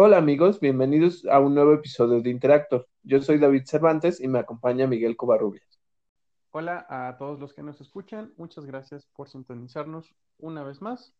[0.00, 2.86] Hola amigos, bienvenidos a un nuevo episodio de Interactor.
[3.02, 5.80] Yo soy David Cervantes y me acompaña Miguel Covarrubias.
[6.52, 11.12] Hola a todos los que nos escuchan, muchas gracias por sintonizarnos una vez más.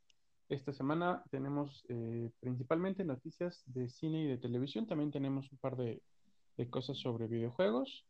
[0.48, 5.76] Esta semana tenemos eh, principalmente noticias de cine y de televisión, también tenemos un par
[5.76, 6.00] de,
[6.70, 8.06] cosas sobre videojuegos.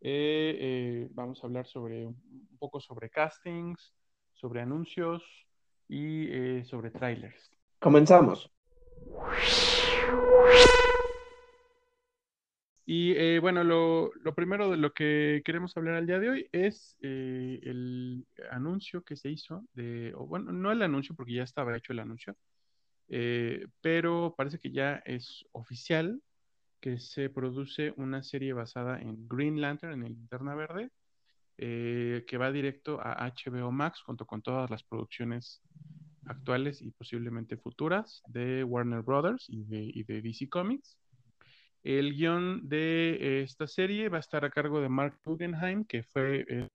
[0.00, 3.92] Eh, eh, vamos a hablar sobre un poco sobre castings,
[4.32, 5.24] sobre anuncios
[5.88, 7.50] y sobre trailers.
[7.80, 8.48] Comenzamos.
[12.86, 16.96] Y eh, bueno, lo, primero de lo que queremos hablar al día de hoy es
[17.00, 21.76] eh, el anuncio que se hizo de, o bueno, no el anuncio porque ya estaba
[21.76, 22.36] hecho el anuncio,
[23.08, 26.20] eh, pero parece que ya es oficial
[26.80, 30.90] que se produce una serie basada en Green Lantern, en el Linterna Verde,
[31.56, 35.62] que va directo a HBO Max junto con todas las producciones
[36.26, 40.98] actuales y posiblemente futuras de Warner Brothers y de, y de DC Comics.
[41.84, 46.46] El guion de esta serie va a estar a cargo de Mark Guggenheim, que fue
[46.48, 46.68] eh,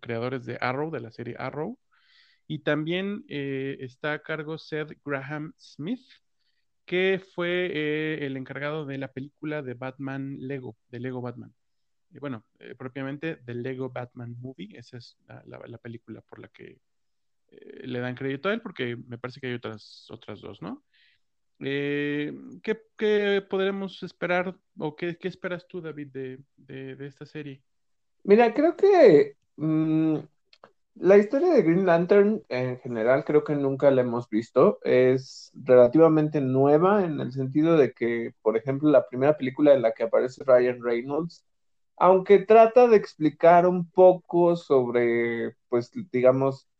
[0.00, 1.78] creadores de Arrow, de la serie Arrow.
[2.48, 6.02] Y también eh, está a cargo Seth Graham Smith,
[6.84, 11.54] que fue eh, el encargado de la película de Batman Lego, de Lego Batman.
[12.20, 12.44] Bueno,
[12.76, 16.80] propiamente de Lego Batman Movie, esa es la, película por la que
[17.50, 20.82] le dan crédito a él, porque me parece que hay otras, otras dos, ¿no?
[21.60, 26.08] Eh, ¿qué, podremos esperar o qué, esperas tú, David,
[26.56, 27.62] de, esta serie?
[28.24, 30.18] Mira, creo que mm,
[30.94, 34.78] la historia de Green Lantern en general creo que nunca la hemos visto.
[34.82, 39.92] Es relativamente nueva en el sentido de que, por ejemplo, la primera película en la
[39.92, 41.44] que aparece Ryan Reynolds,
[41.96, 46.70] aunque trata de explicar un poco sobre, pues, digamos,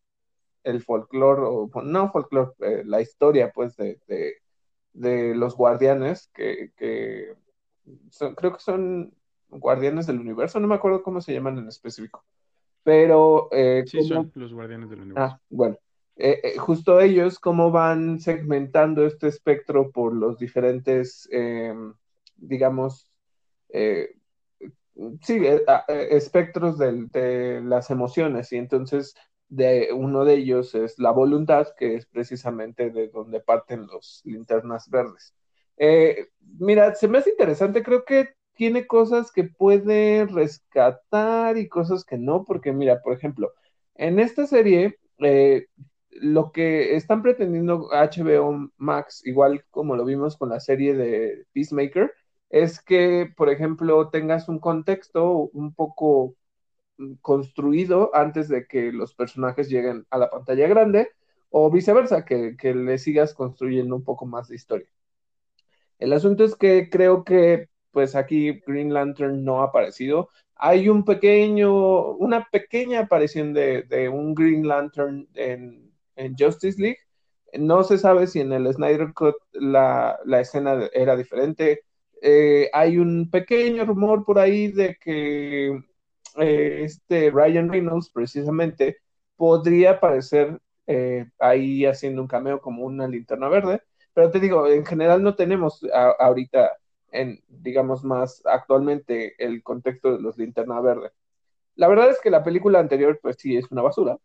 [0.64, 3.98] el folclore, o no folclore, eh, la historia, pues, de
[4.92, 9.14] de los guardianes, que, creo que son
[9.48, 12.24] guardianes del universo, no me acuerdo cómo se llaman en específico,
[12.82, 13.48] pero...
[13.52, 15.34] Eh, sí, son los guardianes del universo.
[15.34, 15.76] Ah, bueno,
[16.16, 21.28] eh, eh, justo ellos, cómo van segmentando este espectro por los diferentes,
[22.36, 23.10] digamos,
[25.22, 25.40] sí,
[25.88, 29.14] espectros de las emociones, y entonces
[29.50, 34.88] de uno de ellos es la voluntad, que es precisamente de donde parten los linternas
[34.88, 35.34] verdes.
[35.76, 36.28] Eh,
[36.58, 42.18] mira, se me hace interesante, creo que tiene cosas que puede rescatar y cosas que
[42.18, 43.52] no, porque mira, por ejemplo,
[43.94, 45.66] en esta serie, eh,
[46.10, 52.12] lo que están pretendiendo HBO Max, igual como lo vimos con la serie de Peacemaker,
[52.50, 56.34] es que, por ejemplo, tengas un contexto un poco
[57.20, 61.08] construido antes de que los personajes lleguen a la pantalla grande
[61.50, 64.88] o viceversa, que, le sigas construyendo un poco más de historia.
[65.98, 70.28] El asunto es que creo que pues aquí Green Lantern no ha aparecido.
[70.54, 75.90] Hay un pequeño, una pequeña aparición de, un Green Lantern en,
[76.38, 76.98] Justice League.
[77.58, 81.82] No se sabe si en el Snyder Cut la, escena era diferente.
[82.22, 85.80] Eh, hay un pequeño rumor por ahí de que
[86.38, 88.98] eh, este Ryan Reynolds precisamente
[89.36, 93.82] podría aparecer eh, ahí haciendo un cameo como una linterna verde,
[94.12, 95.86] pero te digo, en general no tenemos
[96.18, 96.72] ahorita,
[97.12, 101.10] en, digamos más actualmente, el contexto de los linterna verde.
[101.76, 104.18] La verdad es que la película anterior, pues sí, es una basura,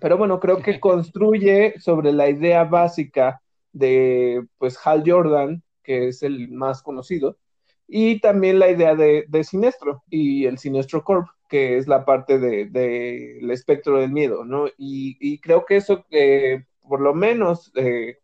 [0.00, 3.40] pero bueno, creo que construye sobre la idea básica
[3.72, 7.38] de, pues, Hal Jordan, que es el más conocido,
[7.86, 12.38] y también la idea de, de Sinestro y el Sinestro Corp, que es la parte
[12.38, 14.66] del de, espectro del miedo, ¿no?
[14.78, 18.18] Y, creo que eso, eh, por lo menos, eh,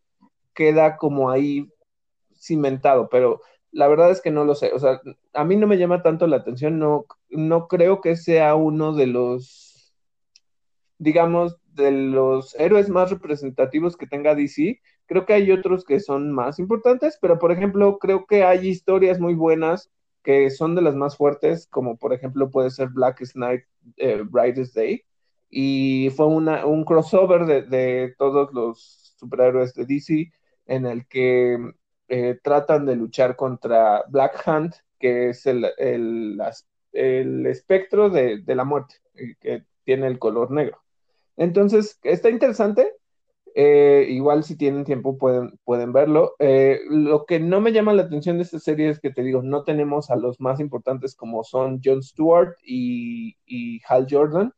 [0.54, 1.68] queda como ahí
[2.34, 4.72] cimentado, pero la verdad es que no lo sé.
[4.72, 5.00] O sea,
[5.34, 9.06] a mí no me llama tanto la atención, no, no creo que sea uno de
[9.06, 9.94] los,
[10.98, 16.30] digamos, de los héroes más representativos que tenga DC, Creo que hay otros que son
[16.32, 19.90] más importantes, pero por ejemplo, creo que hay historias muy buenas
[20.22, 23.62] que son de las más fuertes, como por ejemplo puede ser Black Night,
[23.96, 25.02] eh, Brightest Day,
[25.48, 30.30] y fue una, un crossover de, todos los superhéroes de DC
[30.66, 31.72] en el que
[32.08, 36.38] eh, tratan de luchar contra Black Hunt, que es el, el,
[36.92, 38.96] el espectro de, de, la muerte,
[39.40, 40.82] que tiene el color negro.
[41.38, 42.92] Entonces, está interesante,
[43.60, 46.36] eh, igual si tienen tiempo pueden, pueden verlo.
[46.38, 49.42] Eh, lo que no me llama la atención de esta serie es que te digo,
[49.42, 53.36] no tenemos a los más importantes como son Jon Stewart y,
[53.88, 54.52] Hal Jordan.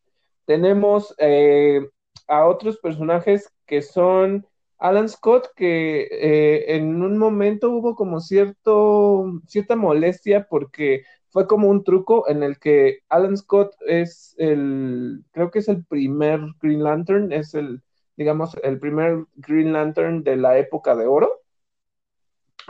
[0.44, 1.80] Tenemos eh,
[2.28, 9.76] a otros personajes que son Alan Scott que en un momento hubo como cierto, cierta
[9.76, 15.60] molestia porque fue como un truco en el que Alan Scott es el, creo que
[15.60, 17.82] es el primer Green Lantern, es el,
[18.20, 21.40] digamos, el primer Green Lantern de la época de oro.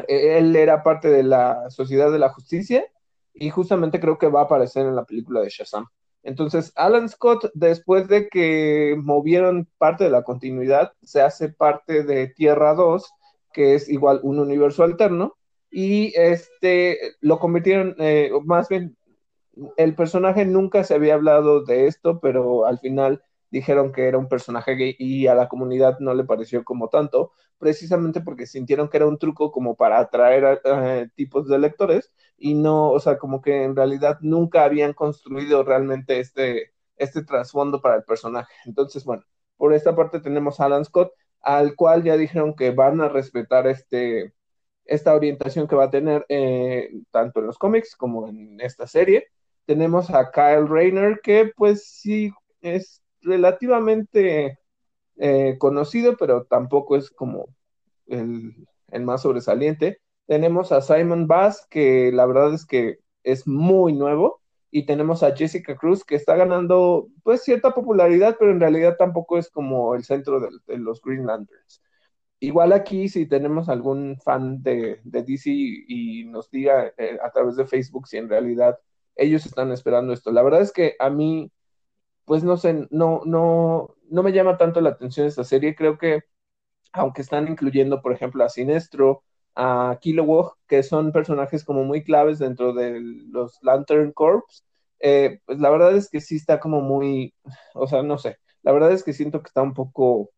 [0.07, 2.85] E, él era parte de la Sociedad de la Justicia
[3.35, 5.87] y justamente creo que va a aparecer en la película de Shazam.
[6.23, 12.29] Entonces, Alan Scott, después de que movieron parte de la continuidad, se hace parte de
[12.29, 13.13] Tierra 2,
[13.53, 15.35] que es igual un universo alterno,
[15.69, 18.97] y este lo convirtieron, eh, más bien,
[19.77, 24.29] el personaje nunca se había hablado de esto, pero al final dijeron que era un
[24.29, 28.99] personaje gay y a la comunidad no le pareció como tanto, precisamente porque sintieron que
[28.99, 33.43] era un truco como para atraer a, tipos de lectores y no, o sea, como
[33.43, 38.53] que en realidad nunca habían construido realmente este, este trasfondo para el personaje.
[38.65, 39.25] Entonces, bueno,
[39.57, 41.13] por esta parte tenemos a Alan Scott,
[41.43, 44.35] al cual ya dijeron que van a respetar este,
[44.85, 49.29] esta orientación que va a tener eh, tanto en los cómics como en esta serie.
[49.67, 54.59] Tenemos a Kyle Rayner, que pues sí es relativamente
[55.17, 57.49] eh, conocido, pero tampoco es como
[58.07, 58.55] el,
[59.05, 60.01] más sobresaliente.
[60.27, 64.41] Tenemos a Simon Bass, que la verdad es que es muy nuevo,
[64.71, 69.37] y tenemos a Jessica Cruz, que está ganando pues cierta popularidad, pero en realidad tampoco
[69.39, 71.83] es como el centro de, los Green Lanterns.
[72.39, 77.67] Igual aquí, si tenemos algún fan de, DC y nos diga eh, a través de
[77.67, 78.79] Facebook si en realidad
[79.17, 80.33] ellos están esperando esto.
[80.33, 81.53] La verdad es que a mí
[82.31, 85.75] pues no sé, no, no, no me llama tanto la atención esta serie.
[85.75, 86.23] Creo que,
[86.93, 89.25] aunque están incluyendo, por ejemplo, a Sinestro,
[89.57, 94.65] a Kilowog, que son personajes como muy claves dentro de los Lantern Corps,
[95.01, 97.35] eh, pues la verdad es que sí está como muy,
[97.75, 100.31] o sea, no sé, la verdad es que siento que está un poco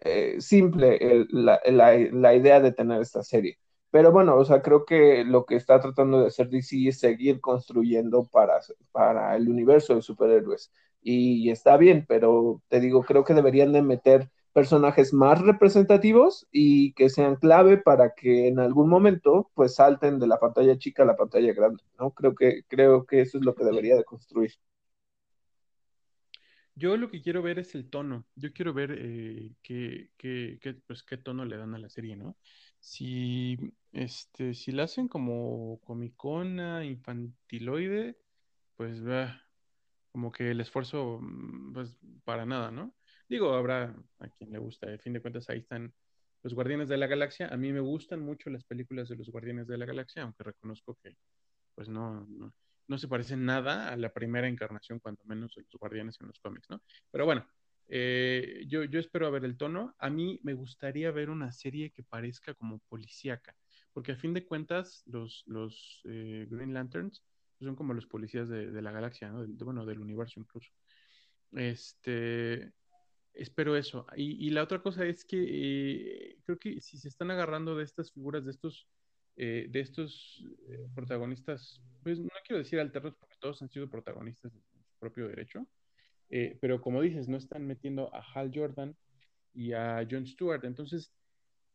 [0.00, 3.58] eh, simple la idea de tener esta serie.
[3.90, 7.40] Pero bueno, o sea, creo que lo que está tratando de hacer DC es seguir
[7.40, 8.60] construyendo para,
[8.92, 10.72] para el universo de superhéroes.
[11.02, 16.92] Y está bien, pero te digo, creo que deberían de meter personajes más representativos y
[16.94, 21.06] que sean clave para que en algún momento pues salten de la pantalla chica a
[21.06, 22.10] la pantalla grande, ¿no?
[22.12, 24.52] Creo que, creo que eso es lo que debería de construir.
[26.74, 28.26] Yo lo que quiero ver es el tono.
[28.36, 32.16] Yo quiero ver eh, qué, qué, qué, pues, qué tono le dan a la serie,
[32.16, 32.36] ¿no?
[32.80, 33.58] Si,
[33.92, 38.18] este, si la hacen como comicona, infantiloide,
[38.76, 39.42] pues va,
[40.12, 42.96] como que el esfuerzo, mm, pues para nada, ¿no?
[43.28, 45.94] Digo, habrá a quien le gusta, de fin de cuentas ahí están
[46.42, 47.48] los Guardianes de la Galaxia.
[47.48, 50.98] A mí me gustan mucho las películas de los Guardianes de la Galaxia, aunque reconozco
[51.02, 51.16] que
[51.74, 52.54] pues no, no,
[52.88, 56.40] no se parecen nada a la primera encarnación, cuando menos de los Guardianes en los
[56.40, 56.82] cómics, ¿no?
[57.10, 57.46] Pero bueno,
[57.92, 59.94] eh, yo, yo espero a ver el tono.
[59.98, 63.56] A mí me gustaría ver una serie que parezca como policíaca,
[63.92, 67.24] porque a fin de cuentas los, los eh, Green Lanterns
[67.58, 69.44] son como los policías de, la galaxia, ¿no?
[69.64, 70.70] bueno, del universo incluso.
[71.52, 72.72] Este,
[73.34, 74.06] espero eso.
[74.16, 78.12] Y, la otra cosa es que eh, creo que si se están agarrando de estas
[78.12, 78.88] figuras, de estos,
[79.36, 80.44] de estos
[80.94, 85.66] protagonistas, pues no quiero decir alternos porque todos han sido protagonistas de su propio derecho,
[86.30, 88.96] eh, pero como dices, no están metiendo a Hal Jordan
[89.52, 90.64] y a John Stewart.
[90.64, 91.12] Entonces,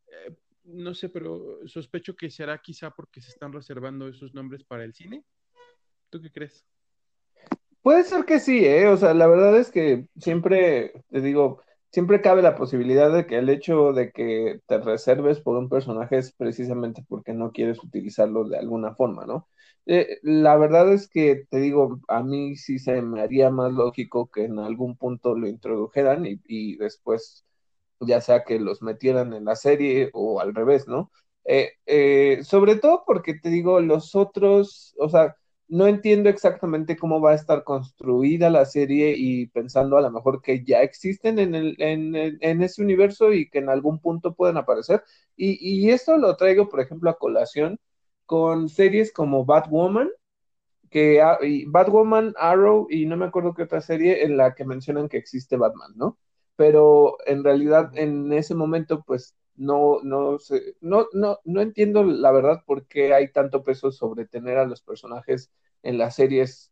[0.07, 4.83] eh, no sé, pero sospecho que será quizá porque se están reservando esos nombres para
[4.83, 5.23] el cine.
[6.09, 6.65] ¿Tú qué crees?
[7.81, 8.87] Puede ser que sí, ¿eh?
[8.87, 11.61] O sea, la verdad es que siempre, te digo,
[11.95, 16.17] siempre cabe la posibilidad de que el hecho de que te reserves por un personaje
[16.17, 19.47] es precisamente porque no quieres utilizarlo de alguna forma, ¿no?
[19.85, 24.29] Eh, la verdad es que te digo, a mí sí se me haría más lógico
[24.29, 27.45] que en algún punto lo introdujeran y, después
[28.01, 31.11] ya sea que los metieran en la serie o al revés, ¿no?
[31.45, 35.37] Eh, eh, sobre todo porque te digo, los otros, o sea,
[35.67, 40.41] no entiendo exactamente cómo va a estar construida la serie y pensando a lo mejor
[40.41, 45.03] que ya existen en, el, en, ese universo y que en algún punto pueden aparecer.
[45.35, 47.79] Y, y esto lo traigo, por ejemplo, a colación
[48.25, 50.09] con series como Batwoman,
[50.89, 51.21] que
[51.67, 55.57] Batwoman, Arrow y no me acuerdo qué otra serie en la que mencionan que existe
[55.57, 56.17] Batman, ¿no?
[56.55, 62.31] Pero en realidad en ese momento pues no, no sé, no, no, no entiendo la
[62.31, 65.51] verdad por qué hay tanto peso sobre tener a los personajes
[65.83, 66.71] en las series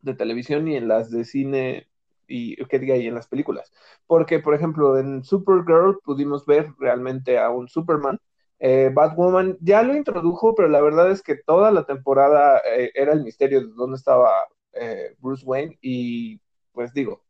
[0.00, 1.88] de televisión y en las de cine
[2.26, 3.72] y que diga y en las películas.
[4.06, 8.18] Porque, por ejemplo, en Supergirl pudimos ver realmente a un Superman
[8.60, 13.12] eh, Batwoman ya lo introdujo, pero la verdad es que toda la temporada eh, era
[13.12, 14.32] el misterio de dónde estaba
[14.72, 16.40] eh, Bruce Wayne y
[16.72, 17.24] pues digo,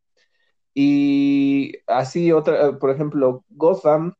[0.74, 4.14] Y así otra, por ejemplo, Gotham,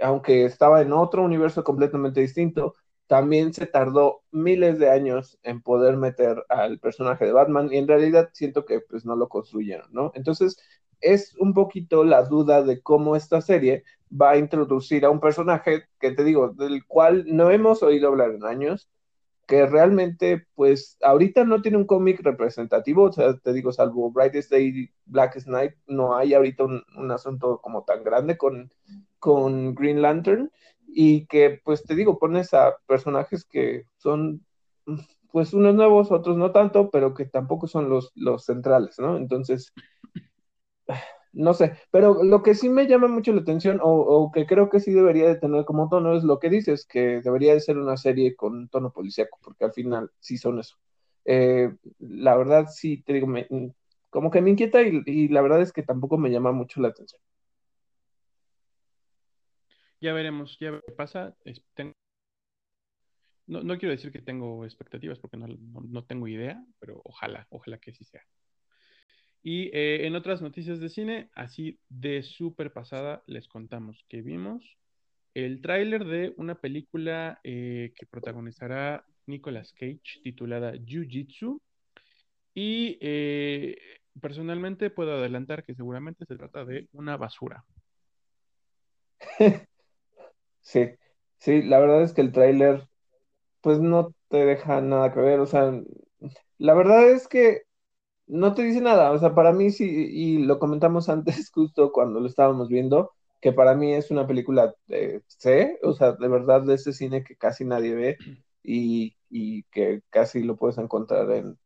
[0.00, 2.74] aunque estaba en otro universo completamente distinto,
[3.06, 7.88] también se tardó miles de años en poder meter al personaje de Batman y en
[7.88, 10.12] realidad siento que pues no lo construyeron, ¿no?
[10.14, 10.58] Entonces
[11.00, 15.84] es un poquito la duda de cómo esta serie va a introducir a un personaje
[16.00, 18.88] que te digo, del cual no hemos oído hablar en años,
[19.46, 24.50] que realmente, pues, ahorita no tiene un cómic representativo, o sea, te digo, salvo Brightest
[24.50, 28.70] Day, Black Knight, no hay ahorita un, asunto como tan grande con,
[29.18, 30.50] con Green Lantern,
[30.88, 34.44] y que, pues, te digo, pones a personajes que son,
[35.32, 39.16] pues, unos nuevos, otros no tanto, pero que tampoco son los, los centrales, ¿no?
[39.16, 39.72] Entonces,
[41.32, 44.80] no sé, pero lo que sí me llama mucho la atención o, que creo que
[44.80, 47.96] sí debería de tener como tono es lo que dices, que debería de ser una
[47.96, 50.76] serie con tono policíaco, porque al final sí son eso.
[51.24, 53.28] Eh, la verdad sí, te digo,
[54.10, 57.20] como que me inquieta y, la verdad es que tampoco me llama mucho la atención.
[60.00, 61.36] Ya veremos, ya qué pasa.
[63.46, 67.78] No, no, quiero decir que tengo expectativas porque no, no tengo idea, pero ojalá, ojalá
[67.78, 68.22] que sí sea.
[69.42, 74.76] Y eh, en otras noticias de cine, así de súper pasada, les contamos que vimos
[75.34, 81.60] el tráiler de una película eh, que protagonizará Nicolas Cage titulada Jiu-Jitsu.
[82.54, 83.76] Y eh,
[84.20, 87.64] personalmente puedo adelantar que seguramente se trata de una basura.
[90.68, 90.90] Sí,
[91.38, 92.86] sí, la verdad es que el tráiler
[93.62, 95.72] pues no te deja nada que ver, o sea,
[96.58, 97.62] la verdad es que
[98.26, 102.20] no te dice nada, o sea, para mí sí, y lo comentamos antes justo cuando
[102.20, 106.62] lo estábamos viendo, que para mí es una película de C, o sea, de verdad
[106.62, 108.18] de ese cine que casi nadie ve
[108.62, 109.16] y,
[109.72, 111.58] que casi lo puedes encontrar en,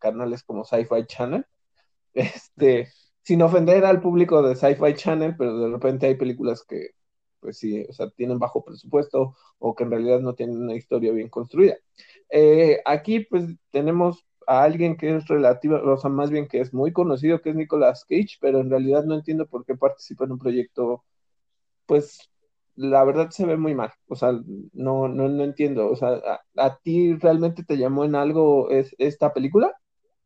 [0.00, 1.46] canales como Sci-Fi Channel,
[2.14, 2.88] este,
[3.22, 6.90] sin ofender al público de Sci-Fi Channel, pero de repente hay películas que,
[7.40, 11.12] pues sí, o sea, tienen bajo presupuesto o que en realidad no tienen una historia
[11.12, 11.76] bien construida.
[12.30, 16.74] Eh, aquí pues tenemos a alguien que es relativa, o sea, más bien que es
[16.74, 20.32] muy conocido, que es Nicolas Cage, pero en realidad no entiendo por qué participa en
[20.32, 21.04] un proyecto,
[21.86, 22.30] pues
[22.76, 24.32] la verdad se ve muy mal, o sea,
[24.72, 26.20] no, no, no entiendo, o sea,
[26.56, 29.72] ¿a, ti realmente te llamó en algo es, esta película?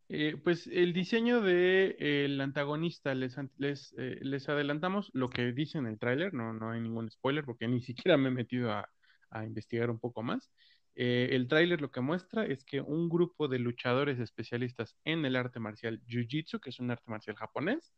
[0.08, 5.52] Eh, pues el diseño del de, el antagonista, les, les, eh, les, adelantamos lo que
[5.52, 8.70] dice en el tráiler, no, no hay ningún spoiler porque ni siquiera me he metido
[8.73, 8.88] a,
[9.30, 10.50] a investigar un poco más.
[10.96, 15.37] Eh, el tráiler lo que muestra es que un grupo de luchadores especialistas en el
[15.37, 17.92] arte marcial Jiu-Jitsu, que es un arte marcial japonés,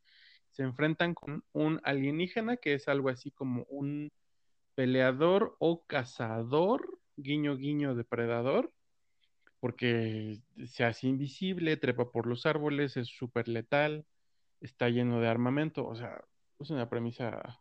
[0.51, 4.11] se enfrentan con un alienígena que es algo así como un
[4.75, 8.73] peleador o cazador, guiño guiño depredador,
[9.67, 14.07] porque se hace invisible, trepa por los árboles, es súper letal,
[14.61, 16.23] está lleno de armamento, o sea,
[16.61, 17.59] es una premisa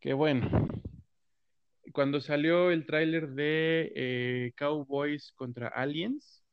[0.00, 0.68] que bueno,
[1.94, 6.44] cuando salió el tráiler de eh, Cowboys contra Aliens,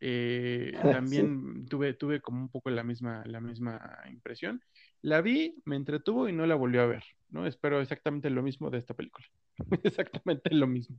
[0.00, 4.62] eh, también tuve, tuve como un poco la misma, la misma impresión.
[5.02, 7.46] La vi, me entretuvo y no la volvió a ver, ¿no?
[7.46, 9.26] Espero exactamente lo mismo de esta película.
[9.84, 10.98] exactamente lo mismo.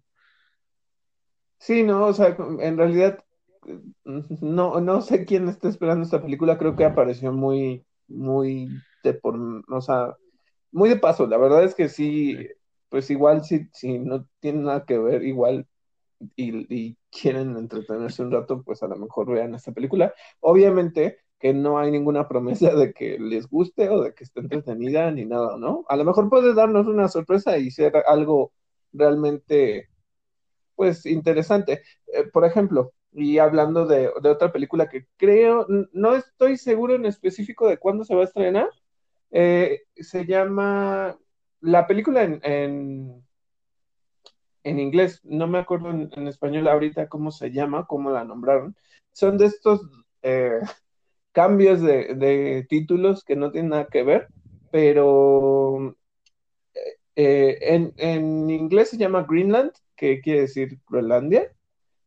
[1.60, 3.24] Sí, no, o sea, en realidad
[4.42, 8.70] no, no sé quién está esperando esta película, creo que apareció muy, muy
[9.04, 9.38] de por,
[9.70, 10.16] o sea,
[10.72, 12.38] muy de paso, la verdad es que sí
[12.90, 15.68] pues igual si, no tiene nada que ver, igual
[16.36, 20.14] y, quieren entretenerse un rato, pues a lo mejor vean esta película.
[20.42, 25.10] Obviamente que no hay ninguna promesa de que les guste o de que esté entretenida
[25.12, 25.86] ni nada, ¿no?
[25.88, 28.52] A lo mejor puede darnos una sorpresa y ser algo
[28.92, 29.90] realmente,
[30.80, 31.84] pues, interesante.
[32.08, 37.68] Eh, por ejemplo, y hablando de, otra película que creo, no estoy seguro en específico
[37.68, 38.70] de cuándo se va a estrenar,
[39.32, 41.18] eh, se llama
[41.60, 42.40] la película en,
[44.64, 48.74] en, inglés, no me acuerdo en, español ahorita cómo se llama, cómo la nombraron,
[49.12, 49.82] son de estos
[50.22, 50.62] eh,
[51.34, 54.30] cambios de, títulos que no tienen nada que ver,
[54.72, 55.94] pero
[57.16, 61.52] en, en, inglés se llama Greenland, que quiere decir Groenlandia,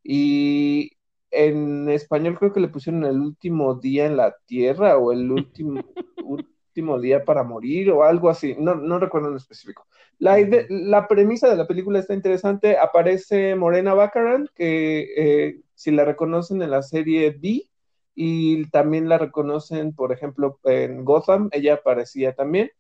[0.03, 0.93] y
[1.31, 5.83] en español creo que le pusieron el último día en la Tierra o el último,
[6.25, 9.87] último día para morir o algo así, no, no recuerdo en específico.
[10.19, 10.37] La,
[10.69, 16.63] la premisa de la película está interesante, aparece Morena Baccarat, que eh, si la reconocen
[16.63, 17.69] en la serie B,
[18.15, 22.71] y también la reconocen, por ejemplo, en Gotham, ella aparecía también.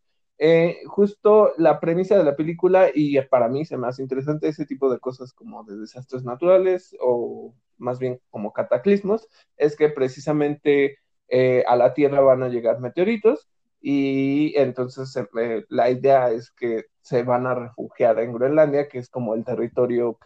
[0.45, 4.67] Eh, justo la premisa de la película, y para mí se me hace interesante ese
[4.67, 10.99] tipo de cosas como de desastres naturales o más bien como cataclismos, es que precisamente
[11.29, 13.49] eh, a la Tierra van a llegar meteoritos
[13.81, 19.09] y entonces eh, la idea es que se van a refugiar en Groenlandia, que es
[19.09, 20.19] como el territorio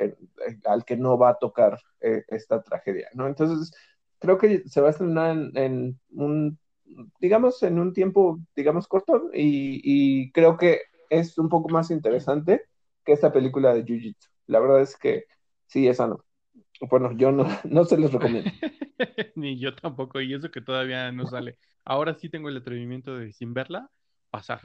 [0.64, 3.26] al que no va a tocar esta tragedia, ¿no?
[3.26, 3.70] Entonces,
[4.18, 6.58] creo que se va a estrenar en, un,
[7.20, 12.62] digamos, en un tiempo, digamos, corto, y, creo que es un poco más interesante
[13.04, 14.28] que esta película de Jiu-Jitsu.
[14.46, 15.24] La verdad es que
[15.66, 16.24] sí, esa no.
[16.90, 18.50] Bueno, yo no, no se los recomiendo.
[19.36, 21.58] Ni yo tampoco, y eso que todavía no sale.
[21.84, 23.90] Ahora sí tengo el atrevimiento de, sin verla,
[24.30, 24.60] pasar.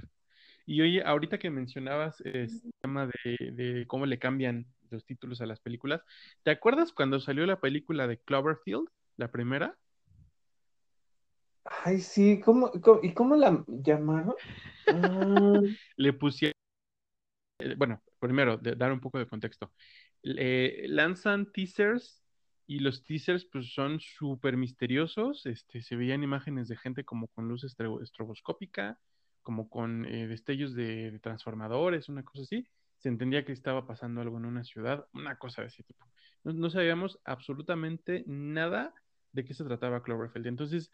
[0.66, 5.60] Y oye, ahorita que mencionabas este tema de, cómo le cambian los títulos a las
[5.60, 6.02] películas,
[6.44, 8.88] ¿te acuerdas cuando salió la película de Cloverfield,
[9.18, 9.78] la primera?
[11.64, 12.72] Ay, sí, ¿cómo,
[13.04, 14.36] y cómo la llamaron?
[14.88, 15.62] Ah.
[15.98, 16.54] le pusieron,
[17.60, 19.72] eh, bueno, primero, dar un poco de contexto.
[20.24, 22.22] lanzan teasers
[22.68, 27.48] y los teasers pues son súper misteriosos, este, se veían imágenes de gente como con
[27.48, 28.98] luz estroboscópica,
[29.42, 34.38] como con eh, destellos de, transformadores, una cosa así, se entendía que estaba pasando algo
[34.38, 36.08] en una ciudad, una cosa de ese tipo.
[36.44, 38.94] No, sabíamos absolutamente nada
[39.32, 40.48] de qué se trataba Cloverfield.
[40.48, 40.92] Entonces,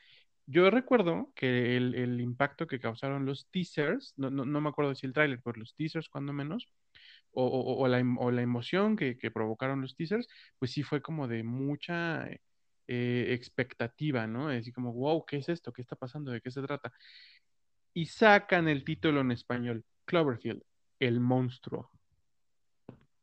[0.47, 5.41] yo recuerdo que el, impacto que causaron los teasers, no, me acuerdo si el tráiler,
[5.43, 6.67] pero los teasers cuando menos,
[7.31, 10.27] o, la, emoción que, provocaron los teasers,
[10.57, 12.27] pues sí fue como de mucha
[12.87, 14.49] eh, expectativa, ¿no?
[14.49, 15.71] Es decir, como, wow, ¿qué es esto?
[15.71, 16.31] ¿Qué está pasando?
[16.31, 16.91] ¿De qué se trata?
[17.97, 20.61] y sacan el título en español, Cloverfield,
[20.99, 21.89] el monstruo.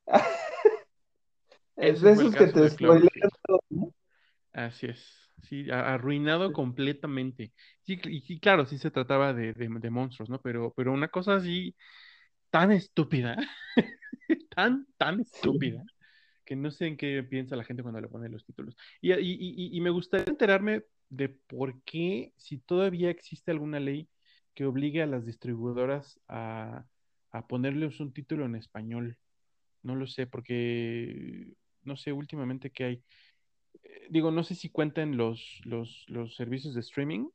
[1.77, 3.09] es de esos que te spoilean
[4.53, 7.53] Así es, sí, arruinado completamente.
[7.87, 10.41] y, claro, sí se trataba de, monstruos, ¿no?
[10.41, 11.75] Pero, pero una cosa así
[12.51, 13.37] tan estúpida,
[14.57, 15.85] tan, tan estúpida,
[16.45, 18.77] que no sé en qué piensa la gente cuando le pone los títulos.
[19.01, 19.13] Y,
[19.77, 24.09] y me gustaría enterarme de por qué, si todavía existe alguna ley
[24.55, 26.87] que obligue a las distribuidoras a,
[27.49, 29.19] ponerles un título en español.
[29.83, 31.53] No lo sé, porque
[31.83, 33.05] no sé últimamente qué hay.
[33.83, 36.07] Eh, digo, no sé si cuentan los, los,
[36.37, 37.29] servicios de streaming,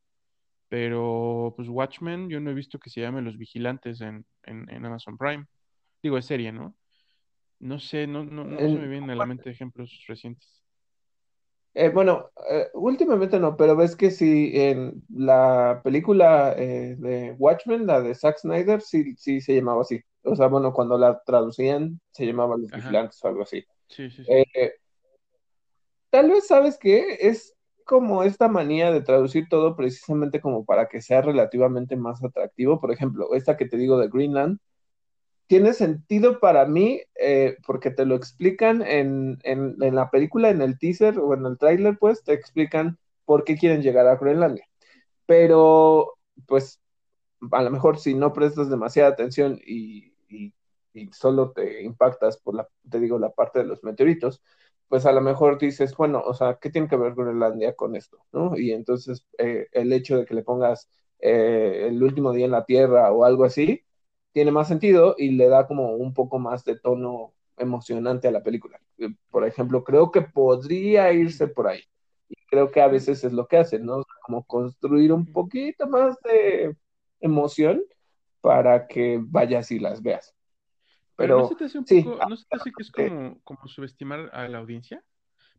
[0.67, 4.25] pero pues Watchmen yo no he visto que se llame Los Vigilantes en,
[4.86, 5.45] Amazon Prime.
[6.02, 6.75] Digo, es serie, ¿no?
[7.60, 10.60] No sé, no, no, no se me vienen a la mente ejemplos recientes.
[11.75, 17.86] Eh, bueno, eh, últimamente no, pero ves que sí, en la película eh, de Watchmen,
[17.86, 20.02] la de Zack Snyder, sí, sí se llamaba así.
[20.23, 23.63] O sea, bueno, cuando la traducían, se llamaba Los Vigilantes o algo así.
[23.88, 24.23] Sí, sí,
[26.10, 31.02] tal vez sabes que es como esta manía de traducir todo precisamente como para que
[31.02, 32.80] sea relativamente más atractivo.
[32.80, 34.60] Por ejemplo, esta que te digo de Greenland,
[35.50, 39.39] tiene sentido para mí eh, porque te lo explican en,
[39.80, 43.82] la película, en el teaser o en el tráiler, pues te explican por qué quieren
[43.82, 44.67] llegar a Groenlandia.
[45.26, 46.80] Pero, pues,
[47.52, 50.13] a lo mejor si no prestas demasiada atención y,
[51.13, 54.43] solo te impactas por la, te digo, la parte de los meteoritos,
[54.89, 58.19] pues a lo mejor dices, bueno, o sea, ¿qué tiene que ver Groenlandia con esto?
[58.34, 58.58] ¿no?
[58.58, 62.65] Y entonces eh, el hecho de que le pongas eh, el último día en la
[62.65, 63.84] Tierra o algo así,
[64.32, 68.43] tiene más sentido y le da como un poco más de tono emocionante a la
[68.43, 68.80] película.
[68.97, 71.82] Eh, por ejemplo, creo que podría irse por ahí.
[72.30, 74.04] Y creo que a veces es lo que hacen, ¿no?
[74.23, 76.75] Como construir un poquito más de
[77.19, 77.84] emoción
[78.41, 80.36] para que vayas y las veas.
[81.20, 83.68] Pero, ¿no se te hace un poco, ¿no se te hace que es como, como
[83.68, 85.04] subestimar a la audiencia?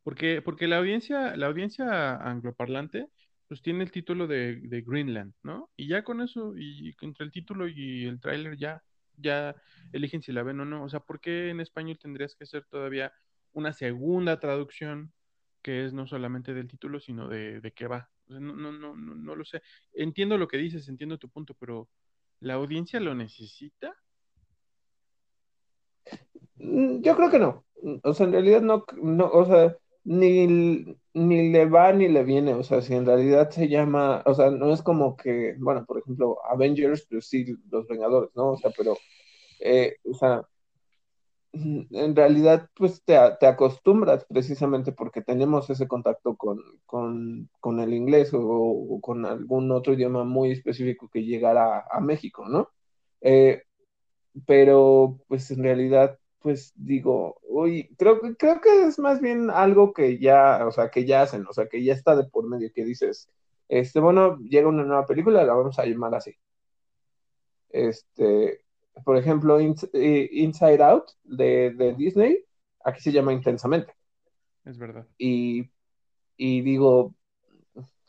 [0.03, 3.09] Porque, porque la audiencia, la audiencia angloparlante
[3.46, 5.70] pues tiene el título de, Greenland, ¿no?
[5.77, 8.83] Y ya con eso, y entre el título y el tráiler ya,
[9.16, 9.55] ya
[9.92, 10.85] eligen si la ven o no.
[10.85, 13.12] O sea, ¿por qué en español tendrías que hacer todavía
[13.53, 15.12] una segunda traducción
[15.62, 18.09] que es no solamente del título, sino de, de qué va?
[18.29, 19.62] no, no, no, no, no lo sé.
[19.92, 21.88] Entiendo lo que dices, entiendo tu punto, pero
[22.38, 23.96] ¿la audiencia lo necesita?
[26.61, 27.64] Mm, yo creo que no.
[28.05, 32.55] O sea, en realidad no, no, o sea, ni, ni le va ni le viene,
[32.55, 35.99] o sea, si en realidad se llama, o sea, no es como que, bueno, por
[35.99, 38.53] ejemplo, Avengers, pues sí, los Vengadores, ¿no?
[38.53, 38.96] O sea, pero,
[39.61, 40.42] eh, o sea,
[41.53, 48.31] en realidad, pues te, te, acostumbras precisamente porque tenemos ese contacto con, con, el inglés
[48.33, 52.68] o, con algún otro idioma muy específico que llegara a, México, ¿no?
[53.20, 53.62] Eh,
[54.46, 60.18] pero, pues en realidad, pues digo, uy, creo, creo que es más bien algo que
[60.18, 62.85] ya, o sea, que ya hacen, o sea, que ya está de por medio, que
[62.85, 63.29] dices,
[63.68, 66.35] este, bueno, llega una nueva película, la vamos a llamar así.
[67.68, 68.62] Este,
[69.05, 72.44] por ejemplo, eh, Inside Out de, Disney,
[72.85, 73.94] aquí se llama Intensamente.
[74.64, 75.07] Es verdad.
[75.18, 75.70] Y,
[76.37, 77.14] y digo,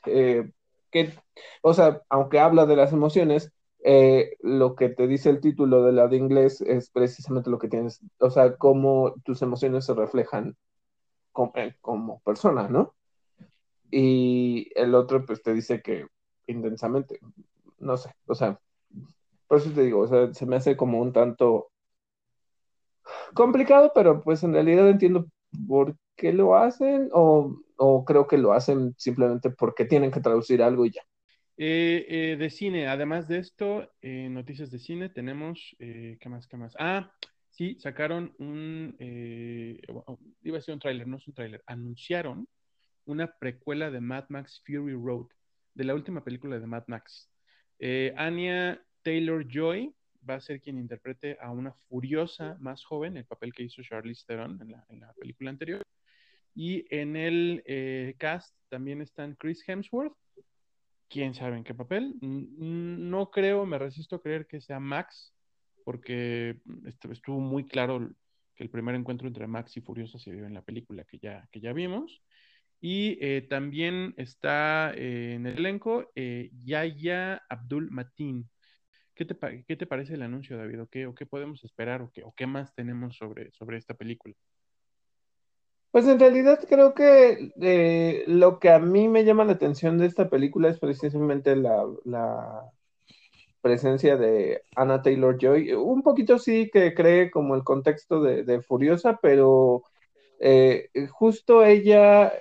[0.05, 0.49] eh,
[0.89, 1.13] que,
[1.61, 3.51] o sea, aunque habla de las emociones,
[3.83, 7.67] eh, lo que te dice el título de la de inglés es precisamente lo que
[7.67, 10.55] tienes, o sea, cómo tus emociones se reflejan
[11.31, 12.93] como, eh, como persona, ¿no?
[13.89, 16.07] Y el otro, pues te dice que
[16.47, 17.19] intensamente,
[17.79, 18.59] no sé, o sea,
[19.47, 21.71] por eso te digo, o sea, se me hace como un tanto
[23.33, 25.25] complicado, pero pues en realidad entiendo
[25.67, 30.61] por qué lo hacen o, o creo que lo hacen simplemente porque tienen que traducir
[30.61, 31.01] algo y ya.
[31.57, 36.57] Eh, eh, de cine, además de esto, eh, noticias de cine, tenemos, ¿qué más, qué
[36.57, 36.73] más?
[36.79, 37.13] Ah,
[37.49, 38.95] sí, sacaron un,
[40.41, 42.47] iba a ser un tráiler, no es un tráiler, anunciaron
[43.05, 45.27] una precuela de Mad Max Fury Road,
[45.73, 47.29] de la última película de Mad Max.
[48.15, 49.93] Anya Taylor Joy
[50.27, 54.23] va a ser quien interprete a una furiosa más joven, el papel que hizo Charlize
[54.25, 54.59] Theron
[54.89, 55.83] en la película anterior.
[56.55, 60.15] Y en el cast también están Chris Hemsworth,
[61.11, 62.15] quién sabe en qué papel.
[62.21, 65.35] No creo, me resisto a creer que sea Max,
[65.83, 66.57] porque
[67.09, 68.09] estuvo muy claro
[68.55, 71.47] que el primer encuentro entre Max y Furiosa se vio en la película que ya,
[71.51, 72.23] que ya vimos.
[72.79, 78.49] Y eh, también está eh, en el elenco eh, Yaya Abdul Matin.
[79.13, 80.81] ¿Qué te, ¿Qué te, parece el anuncio, David?
[80.81, 82.01] ¿O qué, o qué podemos esperar?
[82.01, 84.33] ¿O qué, o qué más tenemos sobre, sobre esta película?
[85.91, 90.05] Pues en realidad creo que eh, lo que a mí me llama la atención de
[90.05, 91.85] esta película es precisamente la,
[93.61, 95.73] presencia de Anna Taylor Joy.
[95.73, 99.83] Un poquito sí que cree como el contexto de, Furiosa, pero
[100.39, 102.33] eh, justo ella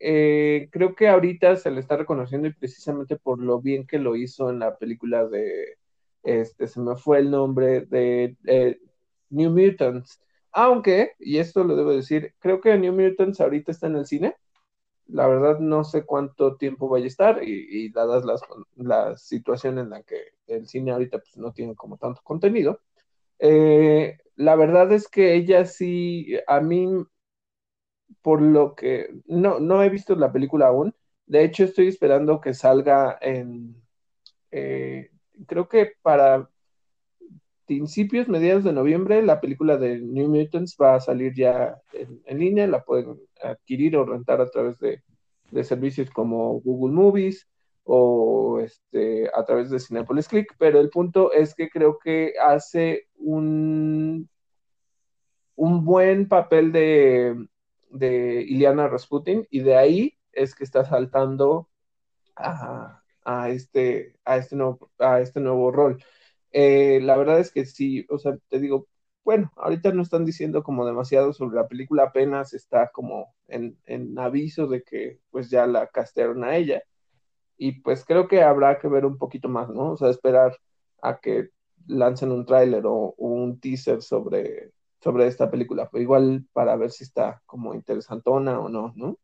[0.00, 4.16] eh, creo que ahorita se le está reconociendo y precisamente por lo bien que lo
[4.16, 5.78] hizo en la película de,
[6.22, 8.36] este, se me fue el nombre, de
[9.30, 10.20] New Mutants.
[10.52, 14.36] Aunque, y esto lo debo decir, creo que New Mutants ahorita está en el cine.
[15.06, 18.42] La verdad no sé cuánto tiempo vaya a estar y, dadas las,
[18.76, 22.80] la situación en la que el cine ahorita pues, no tiene como tanto contenido.
[23.38, 26.88] Eh, la verdad es que ella sí, a mí,
[28.22, 30.94] por lo que, no, no he visto la película aún.
[31.26, 33.82] De hecho, estoy esperando que salga en,
[34.50, 35.10] eh,
[35.46, 36.48] creo que para
[37.68, 42.66] principios, mediados de noviembre, la película de New Mutants va a salir ya en, línea,
[42.66, 45.02] la pueden adquirir o rentar a través de,
[45.62, 47.46] servicios como Google Movies
[47.84, 53.06] o este, a través de Cinepolis Click, pero el punto es que creo que hace
[53.16, 54.28] un,
[55.54, 57.48] un buen papel de,
[57.90, 61.68] de Iliana Rasputin y de ahí es que está saltando
[62.36, 66.02] a, a este, a, este nuevo, a este nuevo rol.
[66.52, 68.88] Eh, la verdad es que sí, o sea, te digo,
[69.28, 73.76] bueno, ahorita no están diciendo como demasiado sobre la película, apenas está como en,
[74.18, 76.82] aviso de que pues ya la castearon a ella.
[77.58, 79.92] Y pues creo que habrá que ver un poquito más, ¿no?
[79.92, 80.56] O sea, esperar
[81.02, 81.50] a que
[81.86, 87.04] lancen un tráiler o, un teaser sobre, sobre esta película, pues igual para ver si
[87.04, 89.18] está como interesantona o no, ¿no?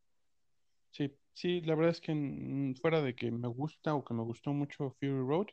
[0.90, 4.52] Sí, sí, la verdad es que fuera de que me gusta o que me gustó
[4.52, 5.46] mucho Fury Road,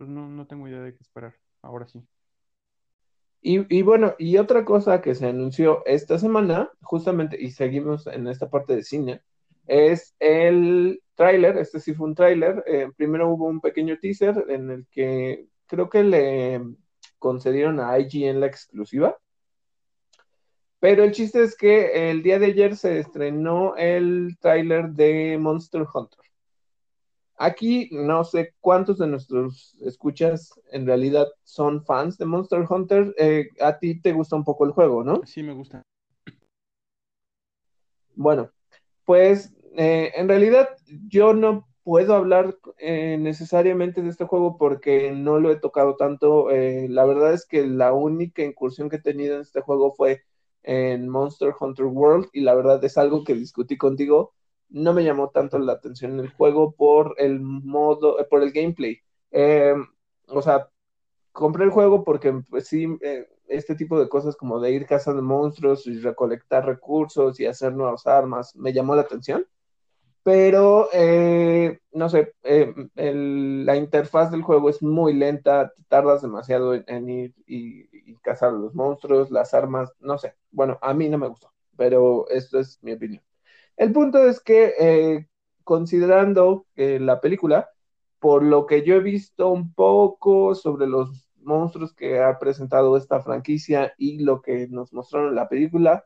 [0.00, 1.34] pues no, no tengo idea de qué esperar.
[1.60, 2.02] Ahora sí.
[3.42, 8.48] Y, bueno, y otra cosa que se anunció esta semana, justamente, y seguimos en esta
[8.48, 9.20] parte de cine,
[9.66, 14.70] es el tráiler, este sí fue un tráiler, eh, primero hubo un pequeño teaser en
[14.70, 16.62] el que creo que le
[17.18, 19.18] concedieron a IGN la exclusiva,
[20.78, 25.84] pero el chiste es que el día de ayer se estrenó el tráiler de Monster
[25.92, 26.29] Hunter.
[27.42, 33.14] Aquí no sé cuántos de nuestros escuchas en realidad son fans de Monster Hunter.
[33.16, 35.22] Eh, a ti te gusta un poco el juego, ¿no?
[35.24, 35.82] Sí, me gusta.
[38.14, 38.50] Bueno,
[39.06, 40.68] pues eh, en realidad
[41.08, 46.50] yo no puedo hablar eh, necesariamente de este juego porque no lo he tocado tanto.
[46.50, 50.24] la verdad es que la única incursión que he tenido en este juego fue
[50.62, 54.34] en Monster Hunter World y la verdad es algo que discutí contigo
[54.70, 59.00] no me llamó tanto la atención el juego por el modo, eh, por el gameplay.
[59.30, 59.74] Eh,
[60.28, 60.68] o sea,
[61.32, 65.22] compré el juego porque pues, sí, eh, este tipo de cosas como de ir cazando
[65.22, 69.46] monstruos y recolectar recursos y hacer nuevas armas me llamó la atención.
[70.22, 70.88] Pero,
[71.92, 78.52] no sé, la interfaz del juego es muy lenta, tardas demasiado en, ir y, cazar
[78.52, 80.34] los monstruos, las armas, no sé.
[80.50, 83.22] Bueno, a mí no me gustó, pero esto es mi opinión.
[83.80, 85.26] El punto es que, eh,
[85.64, 87.70] considerando que la película,
[88.18, 93.22] por lo que yo he visto un poco sobre los monstruos que ha presentado esta
[93.22, 96.04] franquicia y lo que nos mostraron en la película,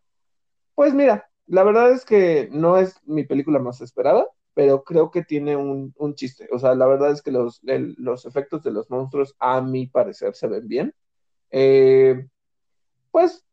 [0.76, 5.24] pues mira, la verdad es que no es mi película más esperada, pero creo que
[5.24, 6.48] tiene un, chiste.
[6.52, 10.36] O sea, la verdad es que los, los, efectos de los monstruos, a mi parecer,
[10.36, 10.94] se ven bien.
[11.50, 12.28] Eh,
[13.14, 13.46] pues,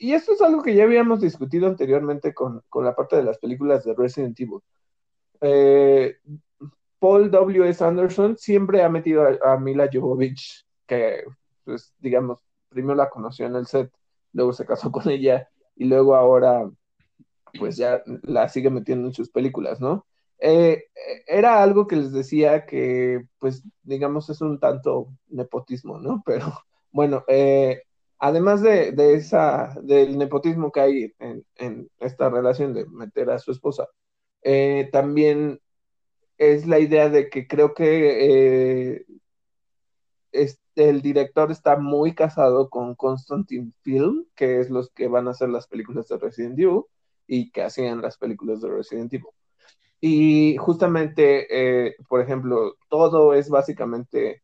[0.00, 3.84] y esto es algo que ya habíamos discutido anteriormente con, la parte de las películas
[3.84, 4.58] de Resident Evil.
[5.40, 6.16] Eh,
[6.98, 7.68] Paul W.
[7.68, 7.84] S.
[7.84, 11.22] Anderson siempre ha metido a, Mila Jovovich, que,
[11.62, 13.88] pues, digamos, primero la conoció en el set,
[14.32, 16.68] luego se casó con ella y luego ahora,
[17.56, 20.08] pues ya la sigue metiendo en sus películas, ¿no?
[20.40, 20.86] Eh,
[21.28, 26.20] era algo que les decía que, pues, digamos, es un tanto nepotismo, ¿no?
[26.26, 26.52] Pero
[26.90, 27.82] bueno, eh,
[28.24, 33.86] además de, esa, del nepotismo que hay en, esta relación de meter a su esposa,
[34.42, 35.60] eh, también
[36.38, 39.04] es la idea de que creo que
[40.76, 45.50] el director está muy casado con Constantine Film, que es los que van a hacer
[45.50, 46.84] las películas de Resident Evil
[47.26, 49.28] y que hacían las películas de Resident Evil.
[50.00, 54.43] Y justamente, eh, por ejemplo, todo es básicamente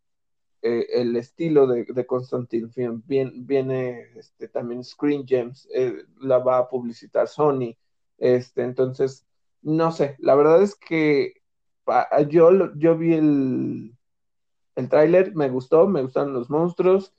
[0.63, 3.03] eh, el estilo de, de Constantine Film.
[3.07, 7.77] viene este, también Screen Gems, eh, la va a publicitar Sony.
[8.19, 9.27] Este, entonces,
[9.63, 11.35] no sé, la verdad es que
[12.29, 13.97] yo, yo vi el,
[14.77, 17.15] el tráiler, me gustó, me gustan los monstruos.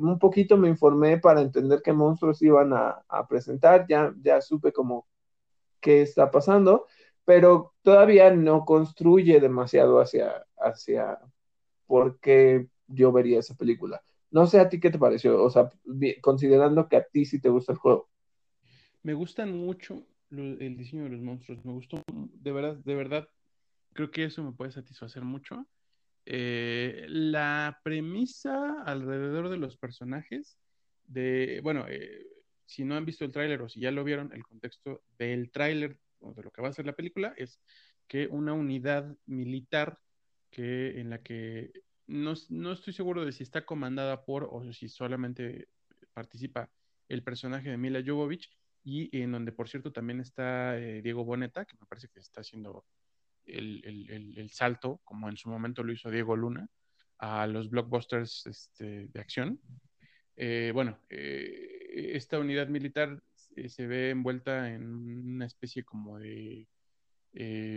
[0.00, 4.72] un poquito me informé para entender qué monstruos iban a, a presentar, ya, ya supe
[4.72, 5.06] como
[5.80, 6.86] qué está pasando
[7.26, 11.18] pero todavía no construye demasiado hacia, hacia
[11.86, 14.02] por qué yo vería esa película.
[14.30, 15.70] No sé a ti qué te pareció, o sea,
[16.20, 18.08] considerando que a ti sí te gusta el juego.
[19.02, 23.28] Me gustan mucho el diseño de los monstruos, me gustó, de verdad, de verdad,
[23.92, 25.66] creo que eso me puede satisfacer mucho.
[26.26, 30.58] Eh, la premisa alrededor de los personajes,
[31.06, 32.26] de, bueno, eh,
[32.64, 35.98] si no han visto el tráiler o si ya lo vieron, el contexto del tráiler
[36.20, 37.60] de lo que va a ser la película, es
[38.08, 40.00] que una unidad militar
[40.50, 41.70] que, en la que
[42.06, 42.32] no,
[42.72, 45.68] estoy seguro de si está comandada por o si solamente
[46.12, 46.70] participa
[47.08, 48.50] el personaje de Mila Jovovich
[48.84, 52.40] y en donde, por cierto, también está eh, Diego Boneta, que me parece que está
[52.40, 52.86] haciendo
[53.46, 56.68] el, salto, como en su momento lo hizo Diego Luna,
[57.18, 59.60] a los blockbusters este, de acción.
[60.36, 63.22] Eh, bueno, eh, esta unidad militar
[63.56, 66.66] eh, se ve envuelta en una especie como de,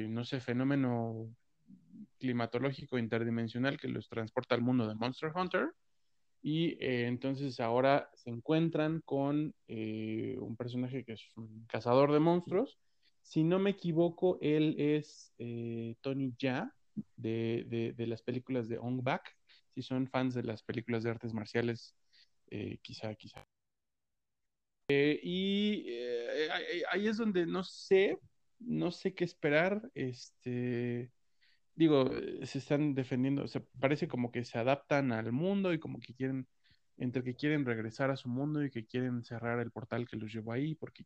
[0.09, 1.33] no sé, fenómeno
[2.19, 5.71] climatológico interdimensional que los transporta al mundo de Monster Hunter.
[6.41, 12.79] Y eh, entonces ahora se encuentran con un personaje que es un cazador de monstruos.
[13.21, 15.33] Si no me equivoco, él es
[16.01, 16.73] Tony Ya
[17.17, 19.35] de, de, las películas de Ong Bak.
[19.73, 21.95] Si son fans de las películas de artes marciales,
[22.81, 23.45] quizá, quizá
[24.91, 26.49] eh, y eh,
[26.91, 28.17] ahí es donde no sé,
[28.59, 29.89] no sé qué esperar.
[29.93, 31.11] Este,
[31.79, 32.11] digo,
[32.43, 36.45] se están defendiendo, se parece como que se adaptan al mundo y como que quieren,
[36.97, 40.29] entre que quieren regresar a su mundo y que quieren cerrar el portal que los
[40.33, 41.05] llevó ahí, porque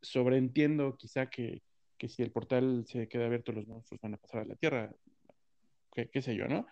[0.00, 1.62] sobreentiendo quizá que,
[1.96, 4.92] que si el portal se queda abierto, los monstruos van a pasar a la Tierra,
[5.92, 6.66] qué, qué sé yo, ¿no?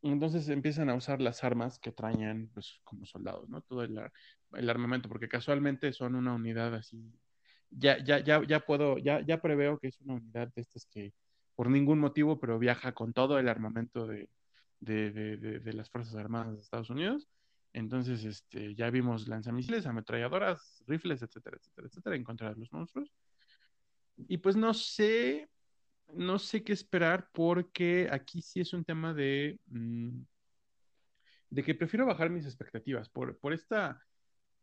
[0.00, 3.60] Entonces empiezan a usar las armas que traían, pues, como soldados, ¿no?
[3.60, 3.98] Todo el,
[4.70, 7.12] armamento, porque casualmente son una unidad así.
[7.68, 11.12] Ya, ya, ya, ya puedo, ya, ya preveo que es una unidad de estas que
[11.54, 14.28] por ningún motivo, pero viaja con todo el armamento de,
[14.80, 17.28] las Fuerzas Armadas de Estados Unidos.
[17.72, 23.12] Entonces, este, ya vimos lanzamisiles, ametralladoras, rifles, etcétera, etcétera, etcétera, en contra de los monstruos.
[24.16, 25.48] Y pues no sé,
[26.12, 30.20] no sé qué esperar porque aquí sí es un tema de, mm,
[31.50, 34.02] de que prefiero bajar mis expectativas por, por esta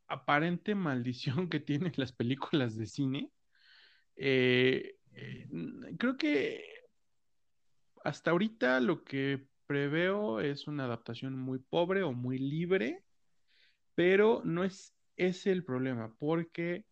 [0.07, 3.31] aparente maldición que tienen las películas de cine.
[4.15, 5.47] Eh, eh,
[5.97, 6.78] creo que
[8.03, 13.03] hasta ahorita lo que preveo es una adaptación muy pobre o muy libre,
[13.95, 16.85] pero no es ese el problema, porque,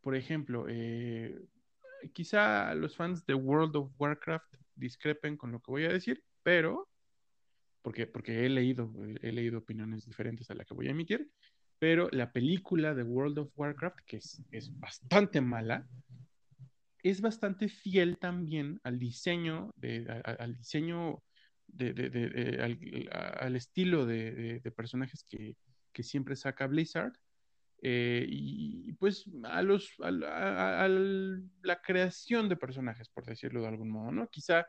[0.00, 1.40] por ejemplo, eh,
[2.12, 6.88] quizá los fans de World of Warcraft discrepen con lo que voy a decir, pero
[7.82, 11.30] porque, porque he leído, he leído opiniones diferentes a la que voy a emitir,
[11.78, 15.88] pero la película de World of Warcraft, que es, es bastante mala,
[17.02, 19.72] es bastante fiel también al diseño,
[20.24, 21.22] al diseño
[21.78, 25.56] al, estilo de, personajes que,
[25.92, 27.12] que, siempre saca Blizzard.
[27.82, 34.12] Eh, y pues a los a, la creación de personajes, por decirlo de algún modo,
[34.12, 34.28] ¿no?
[34.28, 34.66] Quizá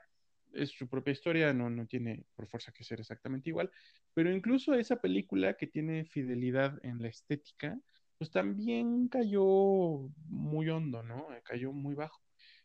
[0.53, 3.69] es su propia historia, no, no tiene por fuerza que ser exactamente igual,
[4.13, 7.77] pero incluso esa película que tiene fidelidad en la estética,
[8.21, 11.25] pues también cayó muy hondo, ¿no?
[11.43, 12.21] Cayó muy bajo.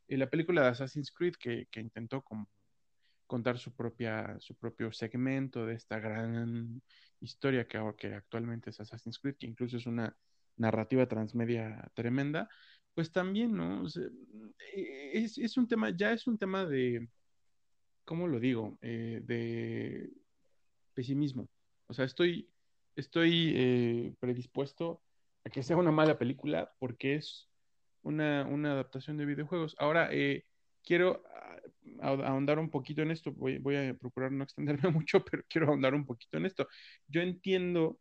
[0.07, 2.23] la película de Assassin's Creed que, que intentó
[3.27, 6.83] contar su, propia, su propio segmento de esta gran
[7.21, 10.15] historia que, que actualmente es Assassin's Creed, que incluso es una
[10.59, 12.51] narrativa transmedia tremenda,
[12.93, 13.87] pues también, ¿no?
[14.75, 17.09] E, es, es, un tema, ya es un tema de,
[18.05, 18.77] ¿cómo lo digo?
[18.83, 20.11] Eh, de
[20.93, 21.49] pesimismo.
[21.87, 22.51] O sea, estoy,
[22.95, 25.01] estoy eh, predispuesto
[25.47, 27.49] a que sea una mala película porque es
[28.03, 29.77] una, una adaptación de videojuegos.
[29.79, 30.45] Ahora, eh,
[30.83, 31.23] quiero
[32.01, 33.33] ahondar un poquito en esto.
[33.33, 36.67] Voy, voy, a procurar no extenderme mucho, pero quiero ahondar un poquito en esto.
[37.07, 38.01] Yo entiendo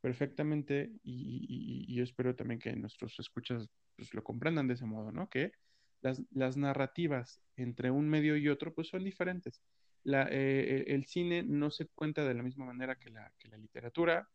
[0.00, 5.28] perfectamente y, yo espero también que nuestros escuchas pues, lo comprendan de ese modo, ¿no?
[5.28, 5.52] Que
[6.00, 9.60] las, las, narrativas entre un medio y otro pues son diferentes.
[10.04, 13.58] La, eh, el cine no se cuenta de la misma manera que la, que la
[13.58, 14.30] literatura,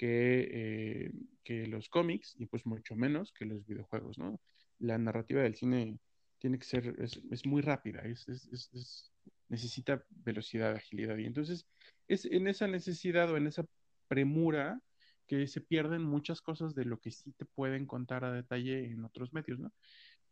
[0.00, 1.12] que, eh,
[1.44, 4.40] que los cómics y pues mucho menos que los videojuegos, ¿no?
[4.78, 5.98] La narrativa del cine
[6.38, 9.12] tiene que ser, es, muy rápida, es, es,
[9.50, 11.18] necesita velocidad, agilidad.
[11.18, 11.66] Y entonces
[12.08, 13.66] es en esa necesidad o en esa
[14.08, 14.80] premura
[15.26, 19.04] que se pierden muchas cosas de lo que sí te pueden contar a detalle en
[19.04, 19.70] otros medios, ¿no?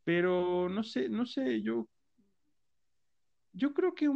[0.02, 1.90] Pero no sé, no sé, yo,
[3.52, 4.08] yo creo que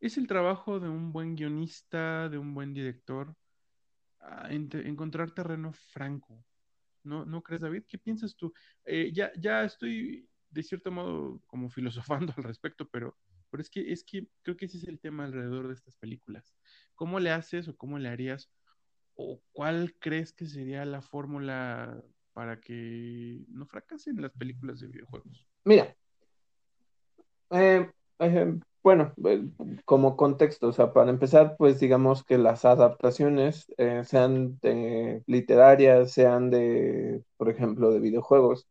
[0.00, 3.36] es el trabajo de un buen guionista, de un buen director,
[4.50, 6.44] encontrar terreno franco
[7.04, 7.84] ¿No, ¿No crees, David?
[7.86, 8.52] ¿Qué piensas tú?
[8.84, 13.16] Eh, ya, ya estoy de cierto modo como filosofando al respecto, pero,
[13.50, 16.54] pero es que es que creo que ese es el tema alrededor de estas películas.
[16.94, 18.50] ¿Cómo le haces o cómo le harías
[19.14, 25.46] o cuál crees que sería la fórmula para que no fracasen las películas de videojuegos?
[25.64, 25.94] Mira,
[27.50, 29.14] eh, eh, bueno,
[29.84, 34.58] como contexto, o sea, para empezar, pues digamos que las adaptaciones, eh, sean
[35.26, 38.66] literarias, sean de, por ejemplo, de videojuegos,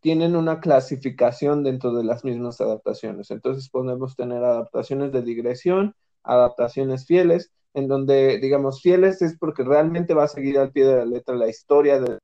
[0.00, 3.30] tienen una clasificación dentro de las mismas adaptaciones.
[3.30, 10.14] Entonces podemos tener adaptaciones de digresión, adaptaciones fieles, en donde, digamos, fieles es porque realmente
[10.14, 12.18] va a seguir al pie de la letra la historia del,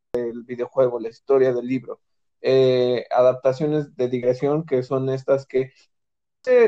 [0.44, 2.00] videojuego, la historia del libro.
[2.40, 5.72] Eh, adaptaciones de digresión que son estas que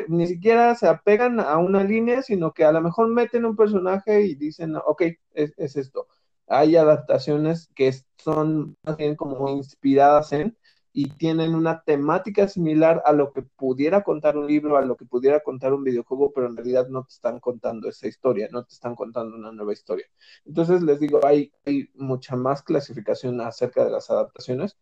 [0.08, 4.22] ni siquiera se apegan a una línea, sino que a lo mejor meten un personaje
[4.22, 5.02] y dicen, ok,
[5.34, 6.08] es, esto.
[6.46, 10.56] Hay adaptaciones que son más bien como inspiradas en
[10.92, 15.04] y tienen una temática similar a lo que pudiera contar un libro, a lo que
[15.04, 18.74] pudiera contar un videojuego, pero en realidad no te están contando esa historia, no te
[18.74, 20.06] están contando una nueva historia.
[20.44, 21.52] Entonces les digo, hay,
[21.94, 24.76] mucha más clasificación acerca de las adaptaciones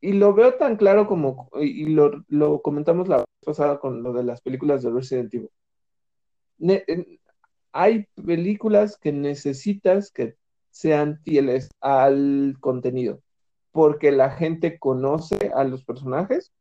[0.00, 4.42] y lo veo tan claro como, y lo, comentamos la pasada con lo de las
[4.42, 5.50] películas de Resident Evil.
[7.72, 10.36] hay películas que necesitas que
[10.70, 13.22] sean fieles al contenido,
[13.70, 16.52] porque la gente conoce a los personajes,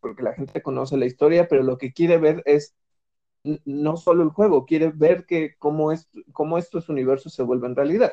[0.00, 2.74] porque la gente conoce la historia, pero lo que quiere ver es
[3.64, 8.12] no solo el juego, quiere ver que cómo, es, cómo estos universos se vuelven realidad.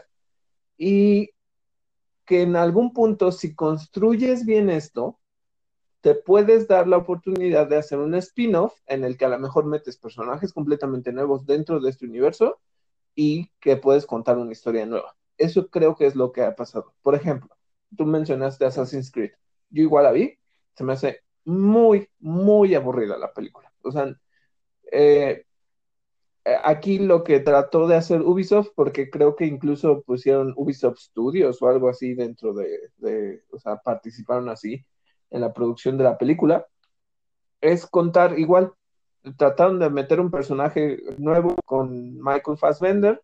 [0.77, 1.31] Y
[2.25, 5.19] que en algún punto, si construyes bien esto,
[6.01, 9.65] te puedes dar la oportunidad de hacer un spin-off en el que a lo mejor
[9.65, 12.59] metes personajes completamente nuevos dentro de este universo
[13.15, 15.15] y que puedes contar una historia nueva.
[15.37, 16.93] Eso creo que es lo que ha pasado.
[17.01, 17.49] Por ejemplo,
[17.95, 19.31] tú mencionaste Assassin's Creed.
[19.69, 20.37] Yo igual la vi,
[20.75, 23.71] se me hace muy, muy aburrida la película.
[23.81, 24.15] O sea,
[24.91, 25.45] eh,
[26.63, 31.67] aquí lo que trató de hacer Ubisoft, porque creo que incluso pusieron Ubisoft Studios o
[31.67, 34.85] algo así dentro de, o sea, participaron así
[35.29, 36.67] en la producción de la película,
[37.61, 38.73] es contar igual,
[39.37, 43.21] trataron de meter un personaje nuevo con Michael Fassbender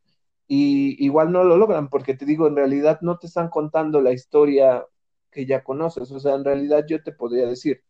[0.47, 4.11] y igual no lo logran, porque te digo, en realidad no te están contando la
[4.11, 4.85] historia
[5.31, 7.81] que ya conoces, o sea, en realidad yo te podría decir,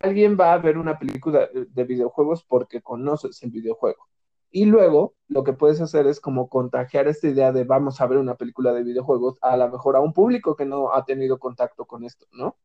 [0.00, 4.11] alguien va a ver una película de videojuegos porque conoces el videojuego.
[4.52, 8.18] Y luego lo que puedes hacer es como contagiar esta idea de vamos a ver
[8.18, 11.86] una película de videojuegos a lo mejor a un público que no ha tenido contacto
[11.86, 12.56] con esto, ¿no?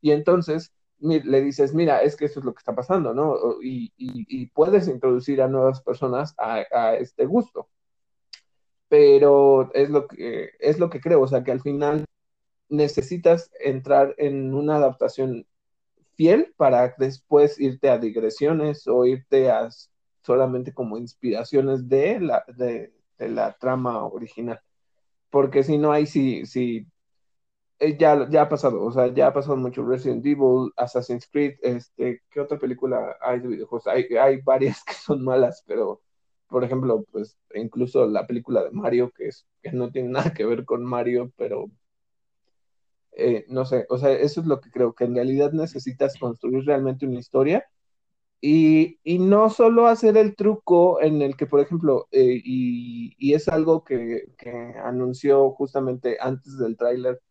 [0.00, 3.36] Y entonces le dices, mira, es que eso es lo que está pasando, ¿no?
[3.62, 7.68] Y, puedes introducir a nuevas personas a, a, este gusto.
[8.88, 12.06] Pero es lo, que, es lo que creo, o sea, que al final
[12.68, 15.46] necesitas entrar en una adaptación
[16.16, 19.68] fiel para después irte a digresiones o irte a
[20.24, 24.60] solamente como inspiraciones de la, de, la trama original.
[25.30, 26.44] Porque si no, hay sí,
[27.78, 31.54] eh, ya, ya ha pasado, o sea, ya ha pasado mucho Resident Evil, Assassin's Creed,
[31.62, 33.86] este, ¿qué otra película hay de videojuegos?
[33.88, 36.02] Hay, hay varias que son malas, pero,
[36.48, 40.46] por ejemplo, pues incluso la película de Mario, que, es, que no tiene nada que
[40.46, 41.66] ver con Mario, pero
[43.12, 46.64] eh, no sé, o sea, eso es lo que creo, que en realidad necesitas construir
[46.64, 47.66] realmente una historia
[48.46, 53.32] y, y no solo hacer el truco en el que, por ejemplo, eh, y, y,
[53.32, 54.50] es algo que, que,
[54.84, 57.22] anunció justamente antes del tráiler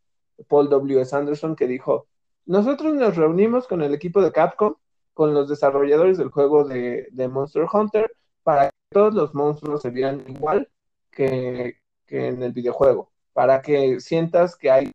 [0.47, 1.01] Paul W.
[1.01, 1.15] S.
[1.15, 2.07] Anderson, que dijo,
[2.47, 4.73] nosotros nos reunimos con el equipo de Capcom,
[5.13, 8.11] con los desarrolladores del juego de, de Monster Hunter,
[8.41, 10.67] para que todos los monstruos se vieran igual
[11.11, 14.91] que, que en el videojuego, para que sientas que hay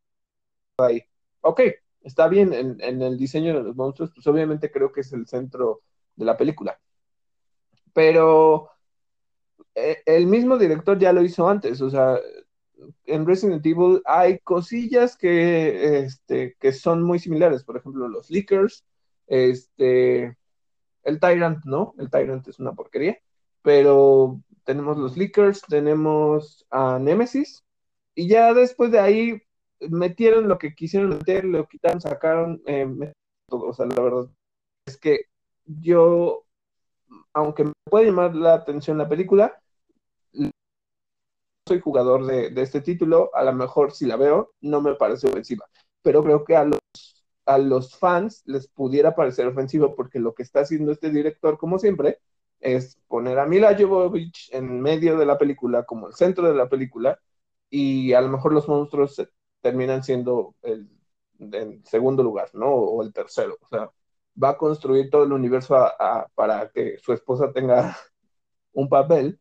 [0.78, 1.04] ahí.
[1.42, 1.60] Ok,
[2.02, 5.28] está bien en, en, el diseño de los monstruos, pues obviamente creo que es el
[5.28, 5.82] centro
[6.18, 6.78] de la película.
[7.94, 8.70] Pero
[9.74, 12.18] eh, el mismo director ya lo hizo antes, o sea,
[13.06, 18.84] en Resident Evil hay cosillas que, este, que son muy similares, por ejemplo, los Lickers,
[19.26, 20.36] este,
[21.04, 21.94] el Tyrant, ¿no?
[21.98, 23.18] El Tyrant es una porquería,
[23.62, 27.64] pero tenemos los Lickers, tenemos a Nemesis,
[28.14, 29.42] y ya después de ahí
[29.80, 32.86] metieron lo que quisieron meter, lo quitaron, sacaron, eh,
[33.50, 34.28] o sea, la verdad
[34.86, 35.22] es que
[35.68, 36.46] yo,
[37.32, 39.60] aunque me puede llamar la atención la película,
[41.66, 45.66] soy jugador de, este título, a lo mejor si la veo no me parece ofensiva,
[46.02, 46.80] pero creo que a los,
[47.46, 51.78] a los fans les pudiera parecer ofensivo porque lo que está haciendo este director, como
[51.78, 52.20] siempre,
[52.60, 56.68] es poner a Mila Jovovich en medio de la película, como el centro de la
[56.68, 57.20] película,
[57.70, 59.22] y a lo mejor los monstruos
[59.60, 60.88] terminan siendo el,
[61.38, 62.68] el segundo lugar, ¿no?
[62.68, 63.90] O el tercero, o sea,
[64.42, 65.76] va a construir todo el universo
[66.34, 67.96] para que su esposa tenga
[68.72, 69.40] un papel.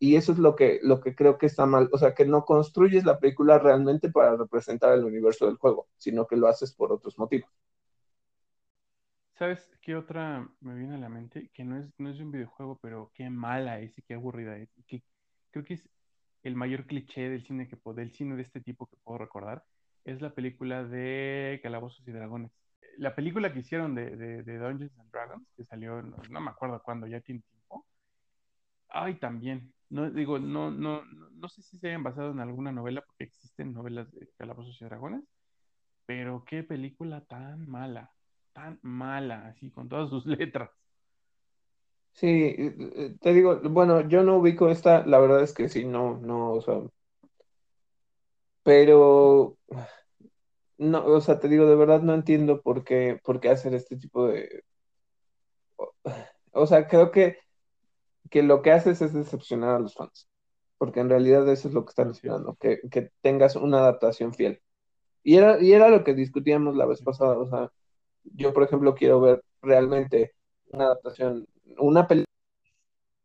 [0.00, 1.88] Y eso es lo que, lo que creo que está mal.
[1.92, 6.26] O sea, que no construyes la película realmente para representar el universo del juego, sino
[6.26, 7.50] que lo haces por otros motivos.
[9.34, 11.50] ¿Sabes qué otra me viene a la mente?
[11.54, 14.68] Que no es, no es un videojuego, pero qué mala es y qué aburrida es.
[14.86, 15.02] Que
[15.50, 15.88] creo que es
[16.42, 19.64] el mayor cliché del cine que del cine de este tipo que puedo recordar.
[20.04, 22.52] Es la película de Calabozos y Dragones
[22.98, 26.50] la película que hicieron de, de, de, Dungeons and Dragons, que salió, no, no, me
[26.50, 27.86] acuerdo cuándo, ya tiene tiempo.
[28.88, 29.72] Ay, también.
[29.90, 33.72] No, digo, no, no, no sé si se hayan basado en alguna novela, porque existen
[33.72, 35.24] novelas de Calabozos y Dragones,
[36.06, 38.10] pero qué película tan mala,
[38.52, 40.70] tan mala, así, con todas sus letras.
[42.12, 45.84] Sí, eh, eh, te digo, bueno, yo no ubico esta, la verdad es que sí,
[45.84, 46.82] no, no, o sea,
[48.64, 49.56] pero
[50.78, 53.96] no, o sea, te digo, de verdad no entiendo por qué, por qué hacer este
[53.96, 54.64] tipo de...
[56.52, 57.38] O sea, creo que,
[58.30, 60.28] que lo que haces es decepcionar a los fans,
[60.78, 64.60] porque en realidad eso es lo que están esperando, que, que tengas una adaptación fiel.
[65.22, 67.70] Y era, y era lo que discutíamos la vez pasada, o sea,
[68.24, 70.34] yo por ejemplo quiero ver realmente
[70.70, 71.46] una adaptación,
[71.78, 72.28] una película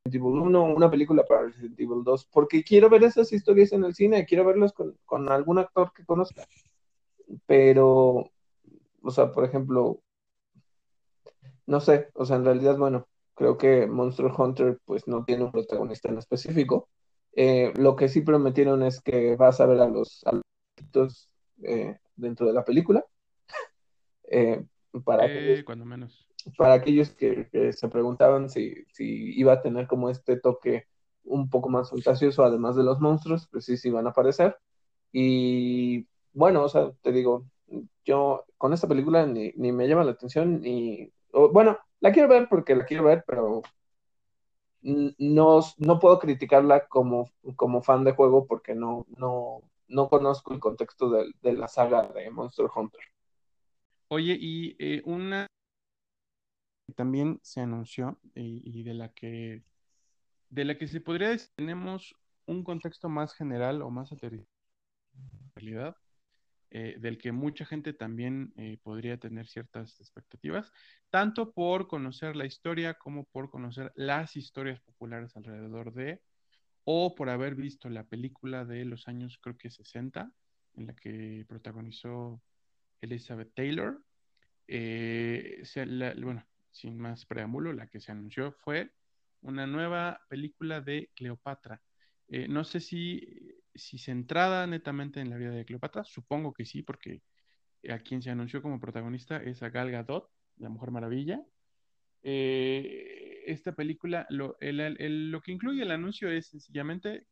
[0.05, 3.85] Resident Evil 1, una película para Resident Evil 2, porque quiero ver esas historias en
[3.85, 6.45] el cine, quiero verlas con, con algún actor que conozca
[7.45, 8.31] pero,
[9.01, 9.99] o sea, por ejemplo,
[11.65, 15.51] no sé, o sea, en realidad, bueno, creo que Monster Hunter pues no tiene un
[15.51, 16.89] protagonista en específico.
[17.35, 20.39] Eh, lo que sí prometieron es que vas a ver a los, a
[20.93, 21.29] los
[21.63, 23.05] eh, dentro de la película.
[24.35, 24.63] Eh,
[25.05, 26.27] para, aquellos, cuando menos.
[26.57, 30.87] para aquellos que, que se preguntaban si, si, iba a tener como este toque
[31.23, 34.57] un poco más fantasioso, además de los monstruos, pues sí, sí van a aparecer.
[35.11, 37.45] Y bueno, o sea, te digo,
[38.05, 42.47] yo con esta película ni, ni me llama la atención, ni, bueno, la quiero ver
[42.49, 43.61] porque la quiero ver, pero
[44.81, 50.59] no, no puedo criticarla como, como fan de juego porque no, no, no conozco el
[50.59, 53.01] contexto de, de la saga de Monster Hunter.
[54.09, 55.47] Oye, y eh, una
[56.95, 59.63] también se anunció y, y, de la que
[60.49, 62.13] de la que se podría decir tenemos
[62.45, 64.47] un contexto más general o más aterrizado
[65.55, 65.95] realidad
[66.75, 70.71] eh, del que mucha gente también eh, podría tener ciertas expectativas,
[71.11, 76.23] tanto por conocer la historia como por conocer las historias populares alrededor de,
[76.83, 80.33] o por haber visto la película de los años, creo que 60,
[80.73, 82.41] en la que protagonizó
[83.01, 84.03] Elizabeth Taylor.
[84.67, 85.61] Eh,
[86.23, 88.91] bueno, sin más preámbulo, la que se anunció fue
[89.41, 91.83] una nueva película de Cleopatra.
[92.49, 97.21] No sé si si centrada netamente en la vida de Cleopatra, supongo que sí, porque
[97.89, 101.41] a quien se anunció como protagonista es a Gal Gadot, la Mujer Maravilla.
[102.21, 107.27] Eh, esta película, lo, que incluye el anuncio es sencillamente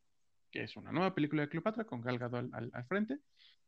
[0.51, 3.19] que es una nueva película de Cleopatra con Gal Gadot al frente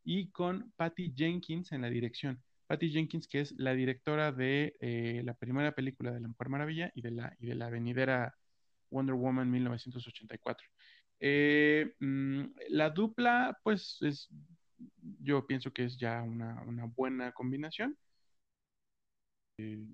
[0.04, 2.44] y con Patty Jenkins en la dirección.
[2.68, 6.92] Patty Jenkins, que es la directora de eh, la primera película de La Mujer Maravilla
[6.96, 8.36] y de la, y de la venidera
[8.90, 10.68] Wonder Woman 1984.
[11.20, 14.30] Eh, mm, la dupla, pues, es
[15.22, 16.64] yo pienso que es ya una,
[16.96, 17.98] buena combinación,
[19.58, 19.86] eh,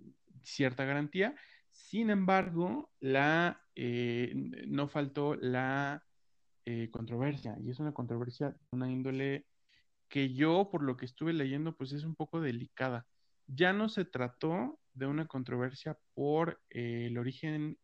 [0.42, 1.36] cierta garantía.
[1.72, 2.92] Sin embargo,
[3.76, 4.34] eh,
[4.68, 6.04] no faltó la
[6.92, 9.48] controversia, y es una controversia de una índole
[10.08, 13.08] que yo, por lo que estuve leyendo, pues es un poco delicada.
[13.48, 17.78] Ya no se trató de una controversia por el origen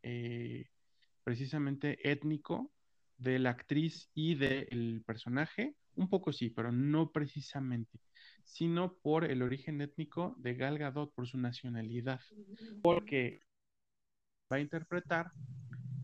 [1.23, 2.71] precisamente étnico
[3.17, 7.99] de la actriz y del personaje, un poco sí, pero no precisamente,
[8.43, 12.19] sino por el origen étnico de Gal Gadot, por su nacionalidad,
[12.81, 13.41] porque
[14.51, 15.31] va a interpretar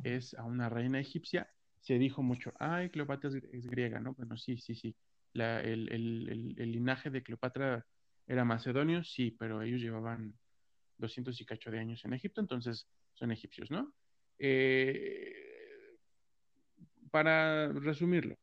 [0.03, 1.49] es a una reina egipcia.
[1.79, 4.13] Se dijo mucho, ay, Cleopatra es, griega, ¿no?
[4.13, 4.95] Bueno, sí, sí, sí.
[5.33, 7.85] el, linaje de Cleopatra
[8.27, 10.33] era macedonio, sí, pero ellos llevaban
[10.97, 13.93] 200 y cacho de años en Egipto, entonces son egipcios, ¿no?
[14.37, 15.50] Eh,
[17.11, 18.37] para resumirlo,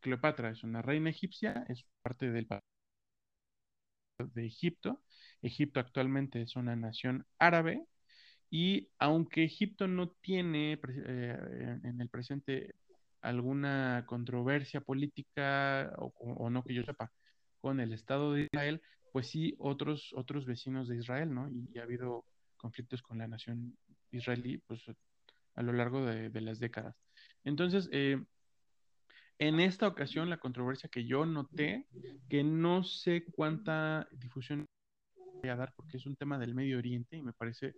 [0.00, 2.46] Cleopatra es una reina egipcia, es parte del
[4.18, 5.02] de Egipto.
[5.42, 7.84] Egipto actualmente es una nación árabe
[8.50, 12.74] y aunque Egipto no tiene eh, en el presente
[13.22, 17.12] alguna controversia política o, no que yo sepa
[17.60, 18.82] con el Estado de Israel,
[19.12, 21.48] pues sí otros otros vecinos de Israel, ¿no?
[21.48, 22.24] Y, ha habido
[22.56, 23.76] conflictos con la nación
[24.10, 24.84] israelí, pues
[25.54, 26.96] a lo largo de las décadas.
[27.44, 28.22] Entonces, eh,
[29.38, 31.86] en esta ocasión, la controversia que yo noté,
[32.28, 34.66] que no sé cuánta difusión
[35.16, 37.74] voy a dar porque es un tema del Medio Oriente y me parece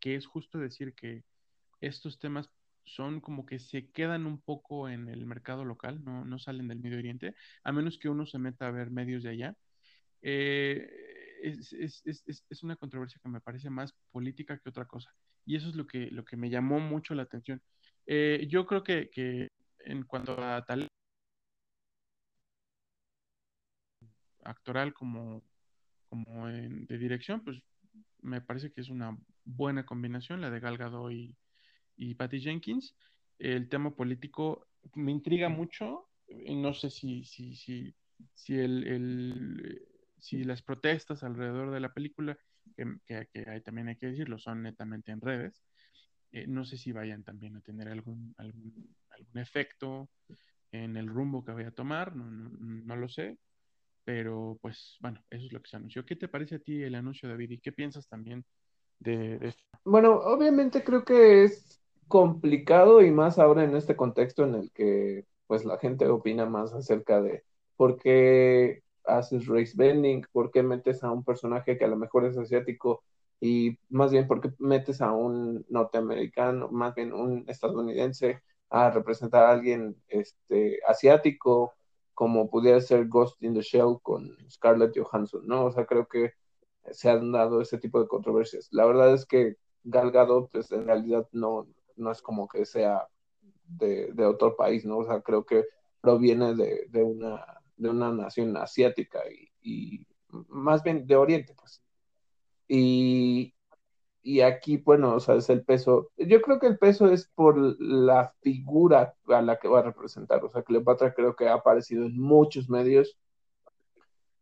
[0.00, 1.22] que es justo decir que
[1.80, 2.50] estos temas
[2.84, 6.98] son como que se quedan un poco en el mercado local, no, salen del Medio
[6.98, 9.56] Oriente, a menos que uno se meta a ver medios de allá.
[10.22, 10.90] Eh,
[11.42, 15.14] es, es, una controversia que me parece más política que otra cosa.
[15.46, 17.62] Y eso es lo que, lo que me llamó mucho la atención.
[18.06, 19.48] Eh, yo creo que,
[19.80, 20.88] en cuanto a tal
[24.42, 25.42] actoral como,
[26.08, 27.62] como de dirección, pues
[28.22, 31.36] me parece que es una buena combinación, la de Gal Gadot y,
[31.96, 32.96] y Patty Jenkins.
[33.38, 37.94] El tema político me intriga mucho, no sé si, si, si,
[38.34, 39.82] si, el,
[40.18, 42.38] si las protestas alrededor de la película,
[42.76, 45.62] que, que, también hay que decirlo, son netamente en redes,
[46.34, 50.10] eh, no sé si vayan también a tener algún, algún, algún, efecto
[50.72, 53.38] en el rumbo que voy a tomar, no, no, lo sé,
[54.04, 56.04] pero pues bueno, eso es lo que se anunció.
[56.04, 57.52] ¿Qué te parece a ti el anuncio, David?
[57.52, 58.44] ¿Y qué piensas también
[58.98, 59.62] de, de esto?
[59.84, 65.26] Bueno, obviamente creo que es complicado y más ahora en este contexto en el que
[65.46, 67.44] pues la gente opina más acerca de
[67.76, 72.24] por qué haces race bending, por qué metes a un personaje que a lo mejor
[72.26, 73.04] es asiático
[73.40, 79.50] y más bien porque metes a un norteamericano, más bien un estadounidense a representar a
[79.52, 81.74] alguien este, asiático,
[82.14, 85.66] como pudiera ser Ghost in the Shell con Scarlett Johansson, ¿no?
[85.66, 86.32] O sea, creo que
[86.90, 88.68] se han dado ese tipo de controversias.
[88.72, 93.08] La verdad es que Gal Gadot, pues, en realidad no, no es como que sea
[93.66, 94.98] de, otro país, ¿no?
[94.98, 95.64] O sea, creo que
[96.00, 97.44] proviene de, de, una,
[97.76, 100.06] de una nación asiática y, y
[100.48, 101.83] más bien de Oriente, pues.
[102.68, 103.54] Y,
[104.22, 106.10] y aquí, bueno, o sea, es el peso.
[106.16, 110.44] Yo creo que el peso es por la figura a la que va a representar.
[110.44, 113.18] O sea, Cleopatra creo que ha aparecido en muchos medios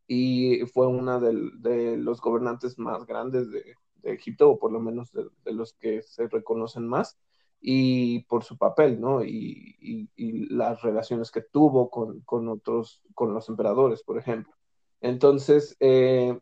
[0.06, 5.52] y fue una de, los gobernantes más grandes de, Egipto, o por lo menos de,
[5.52, 7.18] los que se reconocen más,
[7.60, 9.24] y por su papel, ¿no?
[9.24, 10.08] Y,
[10.50, 14.52] las relaciones que tuvo con, con, otros, con los emperadores, por ejemplo.
[15.00, 16.38] Entonces, eh,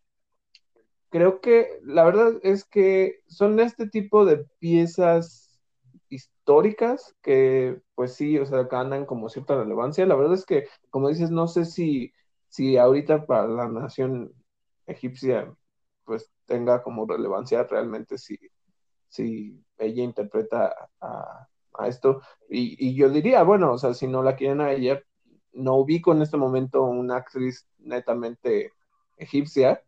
[1.11, 5.61] creo que la verdad es que son este tipo de piezas
[6.09, 10.07] históricas que pues sí, o sea, ganan como cierta relevancia.
[10.07, 12.13] La verdad es que, como dices, no sé si,
[12.49, 14.33] si ahorita para la nación
[14.87, 15.55] egipcia
[16.05, 18.39] pues tenga como relevancia realmente si,
[19.09, 21.47] si ella interpreta a,
[21.87, 22.21] esto.
[22.49, 25.03] Y, y, yo diría, bueno, o sea, si no la quieren a ella,
[25.53, 28.73] no ubico en este momento una actriz netamente
[29.17, 29.83] egipcia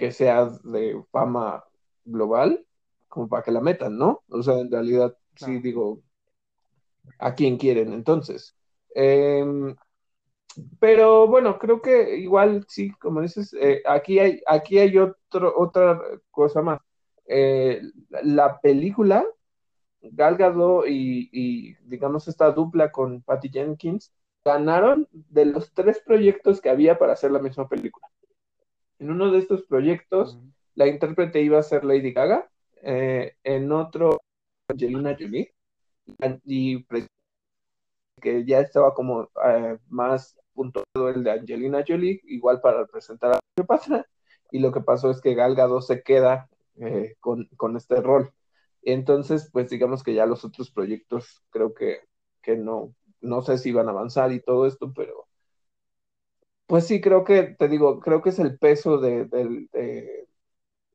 [0.00, 1.62] que sea de fama
[2.06, 2.64] global,
[3.06, 4.22] como para que la metan, ¿no?
[4.30, 6.00] O sea, en realidad, sí digo,
[7.18, 8.56] ¿a quién quieren entonces?
[8.94, 9.76] Em,
[10.78, 16.00] pero bueno, creo que igual, sí, como dices, eh, aquí hay, aquí hay otro, otra
[16.30, 16.80] cosa más.
[17.26, 17.82] Eh,
[18.22, 19.26] la película,
[20.00, 24.14] Gal Gadot y, y, digamos esta dupla con Patty Jenkins,
[24.46, 28.09] ganaron de los tres proyectos que había para hacer la misma película.
[29.00, 30.38] En uno de estos proyectos,
[30.74, 32.50] la intérprete iba a ser Lady Gaga,
[32.82, 34.20] eh, en otro,
[34.68, 35.54] Angelina Jolie,
[36.44, 36.84] y
[38.20, 43.40] que ya estaba como eh, más puntuado el de Angelina Jolie, igual para representar a
[43.54, 44.06] Cleopatra,
[44.52, 48.30] y lo que pasó es que Gal Gadot se queda eh, con, con, este rol.
[48.82, 52.00] Entonces, pues digamos que ya los otros proyectos creo que,
[52.42, 55.29] que no, no sé si van a avanzar y todo esto, pero
[56.70, 60.28] pues sí, creo que, te digo, creo que es el peso de, de,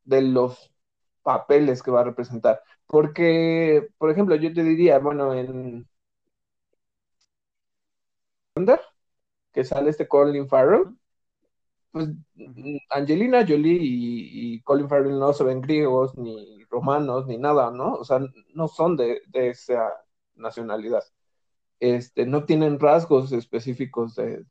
[0.05, 0.71] de los
[1.23, 2.61] papeles que va a representar.
[2.87, 5.87] Porque, por ejemplo, yo te diría, bueno, en
[9.53, 10.95] que sale este Colin Farrell,
[11.91, 12.09] pues
[12.89, 17.95] Angelina Jolie y, Colin Farrell no se ven griegos, ni romanos, ni nada, ¿no?
[17.95, 18.19] O sea,
[18.53, 19.93] no son de, esa
[20.35, 21.03] nacionalidad.
[21.79, 24.45] Este, no tienen rasgos específicos de,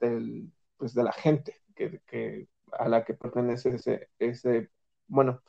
[0.76, 4.70] pues, de la gente que, a la que pertenece ese, ese
[5.06, 5.42] bueno,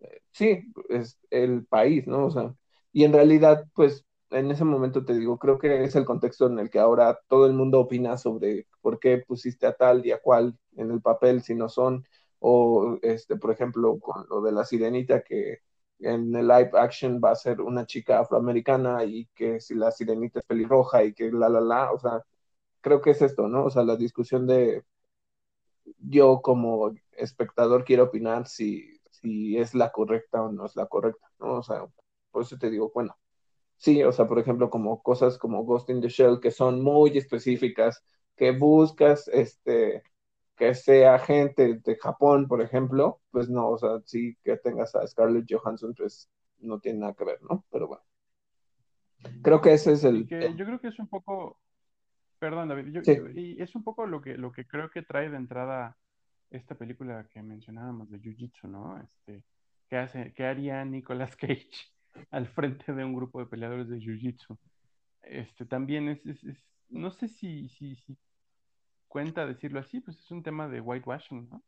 [0.00, 2.26] eh, sí, es el país, ¿no?
[2.26, 2.54] O sea,
[2.92, 6.58] y en realidad, pues en ese momento te digo, creo que es el contexto en
[6.58, 10.20] el que ahora todo el mundo opina sobre por qué pusiste a tal y a
[10.20, 12.04] cual en el papel si no son,
[12.38, 15.58] o este, por ejemplo, con lo de la sirenita que
[16.00, 20.40] en el live action va a ser una chica afroamericana y que si la sirenita
[20.40, 22.22] es pelirroja y que la la la, o sea,
[22.82, 23.64] creo que es esto, ¿no?
[23.66, 24.84] O sea, la discusión de
[25.98, 31.30] yo como espectador quiero opinar si, si es la correcta o no es la correcta,
[31.38, 31.54] ¿no?
[31.58, 31.86] O sea,
[32.30, 33.16] por eso te digo, bueno,
[33.82, 37.18] Sí, o sea, por ejemplo, como cosas como Ghost in the Shell, que son muy
[37.18, 38.04] específicas,
[38.36, 40.04] que buscas este,
[40.56, 45.04] que sea gente de Japón, por ejemplo, pues no, o sea, sí que tengas a
[45.04, 46.30] Scarlett Johansson, pues
[46.60, 47.64] no tiene nada que ver, ¿no?
[47.72, 48.04] Pero bueno.
[49.42, 50.28] Creo que ese es el...
[50.28, 51.58] yo creo que es un poco,
[52.42, 55.96] perdón David, y es un poco lo que, lo que creo que trae de entrada
[56.50, 59.00] esta película que mencionábamos de Jiu-Jitsu, ¿no?
[59.00, 59.44] Este,
[59.88, 61.70] ¿qué, hace, ¿Qué haría Nicolas Cage
[62.32, 64.58] al frente de un grupo de peleadores de Jiu-Jitsu.
[65.22, 66.20] Este, también es,
[66.88, 68.18] no sé si, si, si,
[69.06, 71.62] cuenta decirlo así, pues es un tema de whitewashing, ¿no?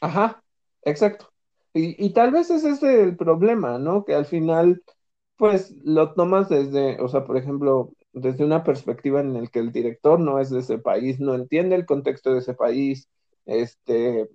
[0.00, 0.42] Ajá,
[0.82, 1.32] exacto.
[1.72, 4.04] Y, y tal vez ese es el problema, ¿no?
[4.04, 4.82] Que al final,
[5.36, 9.72] pues lo tomas desde, o sea, por ejemplo, desde una perspectiva en el que el
[9.72, 13.08] director no es de ese país, no entiende el contexto de ese país,
[13.44, 14.30] este,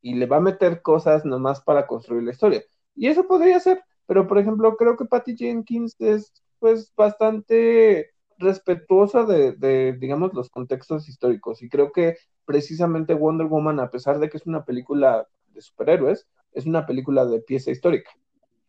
[0.00, 2.62] y le va a meter cosas nomás para construir la historia.
[2.94, 9.24] Y eso podría ser, pero por ejemplo, creo que Patty Jenkins es pues bastante respetuosa
[9.24, 11.62] de, digamos, los contextos históricos.
[11.62, 16.28] Y creo que precisamente Wonder Woman, a pesar de que es una película de superhéroes,
[16.52, 18.10] es una película de pieza histórica.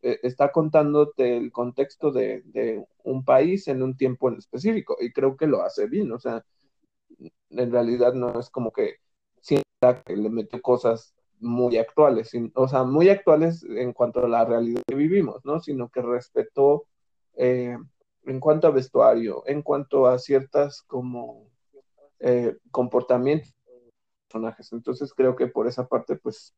[0.01, 4.97] E, está contándote el contexto de, un país en un tiempo en específico.
[4.99, 6.11] Y creo que lo hace bien.
[6.11, 6.43] O sea,
[7.49, 8.95] en realidad no es como que
[9.41, 14.45] sienta que le mete cosas muy actuales, o sea, muy actuales en cuanto a la
[14.45, 15.59] realidad que vivimos, ¿no?
[15.59, 16.85] Sino que respetó
[17.35, 17.77] eh,
[18.25, 21.47] en cuanto a vestuario, en cuanto a ciertas como
[22.19, 23.53] eh, comportamientos
[24.27, 24.71] personajes.
[24.71, 26.53] Entonces creo que por esa parte, pues,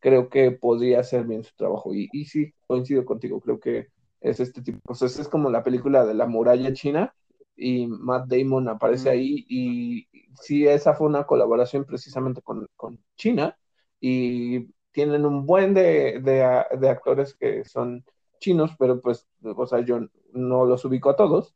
[0.00, 1.94] creo que podría hacer bien su trabajo.
[1.94, 3.88] Y, y sí, coincido contigo, creo que
[4.20, 7.14] es este tipo, pues es como la película de la muralla china,
[7.60, 10.08] y Matt Damon aparece ahí y
[10.40, 12.68] sí, esa fue una colaboración precisamente con,
[13.16, 13.56] China
[14.00, 18.04] y tienen un buen de, de, actores que son
[18.38, 20.00] chinos, pero pues, o sea, yo
[20.32, 21.54] no los ubico a todos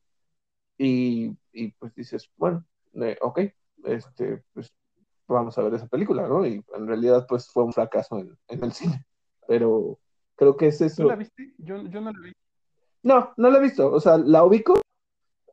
[0.76, 2.64] y, y pues dices, bueno,
[2.94, 3.40] eh, ok,
[3.84, 4.72] este, pues
[5.26, 6.46] vamos a ver esa película, ¿no?
[6.46, 9.04] Y en realidad pues fue un fracaso en, el cine,
[9.46, 9.98] pero
[10.36, 11.02] creo que es eso.
[11.02, 11.54] ¿Tú la viste?
[11.58, 12.32] Yo, yo no la vi.
[13.02, 14.80] No, no la he visto, o sea, la ubico,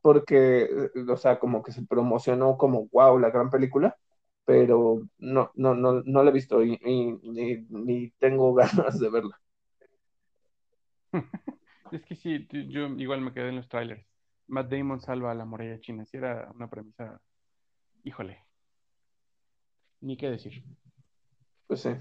[0.02, 3.98] porque, o sea, como que se promocionó como, wow, la gran película,
[4.46, 8.54] pero no, no, no, no la he visto y, ni, tengo
[8.90, 9.40] ganas de verla.
[11.92, 14.06] es que sí, yo igual me quedé en los trailers.
[14.48, 17.22] Matt Damon salva a la muralla china, si era una premisa,
[18.04, 18.44] híjole,
[20.02, 20.64] ni qué decir.
[21.68, 21.91] Pues sí.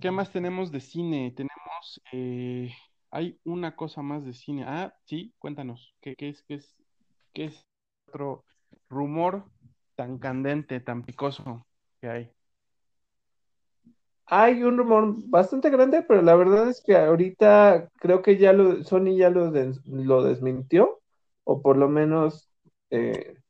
[0.00, 1.32] ¿Qué más tenemos de cine?
[1.36, 2.72] Tenemos eh,
[3.12, 4.64] hay una cosa más de cine.
[4.66, 5.94] Ah, sí, cuéntanos.
[6.00, 6.76] ¿Qué, es, qué es,
[7.34, 7.66] qué es
[8.08, 8.44] otro
[8.88, 9.44] rumor
[9.94, 11.66] tan candente, tan picoso
[12.00, 12.30] que hay?
[14.26, 18.82] Hay un rumor bastante grande, pero la verdad es que ahorita creo que ya lo,
[18.82, 19.52] Sony ya lo,
[19.84, 21.00] lo desmintió,
[21.44, 22.50] o por lo menos
[22.88, 23.41] eh,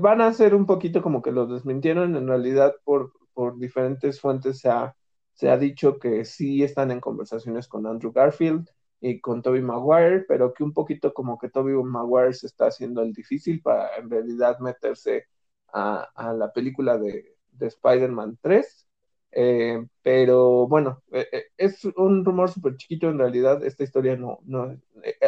[0.00, 2.16] van a ser un poquito como que lo desmintieron.
[2.16, 4.94] En realidad, por, por diferentes fuentes se ha
[5.38, 8.68] se ha dicho que sí están en conversaciones con Andrew Garfield
[9.00, 13.02] y con Toby Maguire, pero que un poquito como que Toby Maguire se está haciendo
[13.02, 15.26] el difícil para en realidad meterse
[15.72, 18.88] a, la película de, Spider-Man 3.
[19.30, 23.62] Eh, pero bueno, eh, eh, es un rumor súper chiquito en realidad.
[23.64, 24.76] Esta historia no, no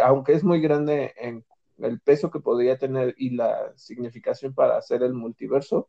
[0.03, 1.45] aunque es muy grande en,
[1.83, 5.89] el peso que podría tener y la significación para hacer el multiverso,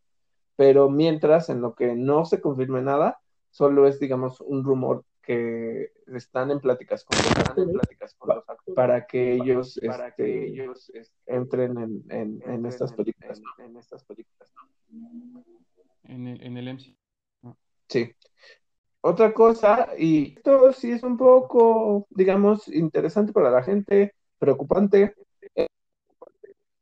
[0.56, 3.20] pero mientras en lo que no se confirme nada,
[3.50, 8.16] solo es, digamos, un rumor que están en pláticas con los actores,
[8.76, 13.42] para que ellos, para este, que ellos este, entren en, en, en, estas películas.
[13.60, 14.54] En, estas películas.
[16.04, 16.96] En el, en el MC.
[17.88, 18.16] Sí.
[19.02, 25.16] Otra cosa, y esto sí es un poco, digamos, interesante para la gente, preocupante.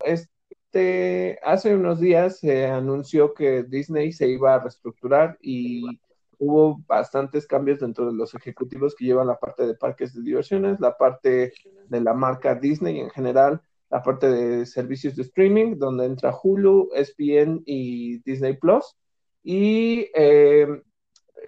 [0.04, 6.00] Este, hace unos días se anunció que Disney se iba a reestructurar y
[6.38, 10.80] hubo bastantes cambios dentro de los ejecutivos que llevan la parte de parques de diversiones,
[10.80, 11.54] la parte
[11.88, 16.90] de la marca Disney en general, la parte de servicios de streaming, donde entra Hulu,
[16.94, 18.96] ESPN y Disney Plus.
[19.44, 20.08] Y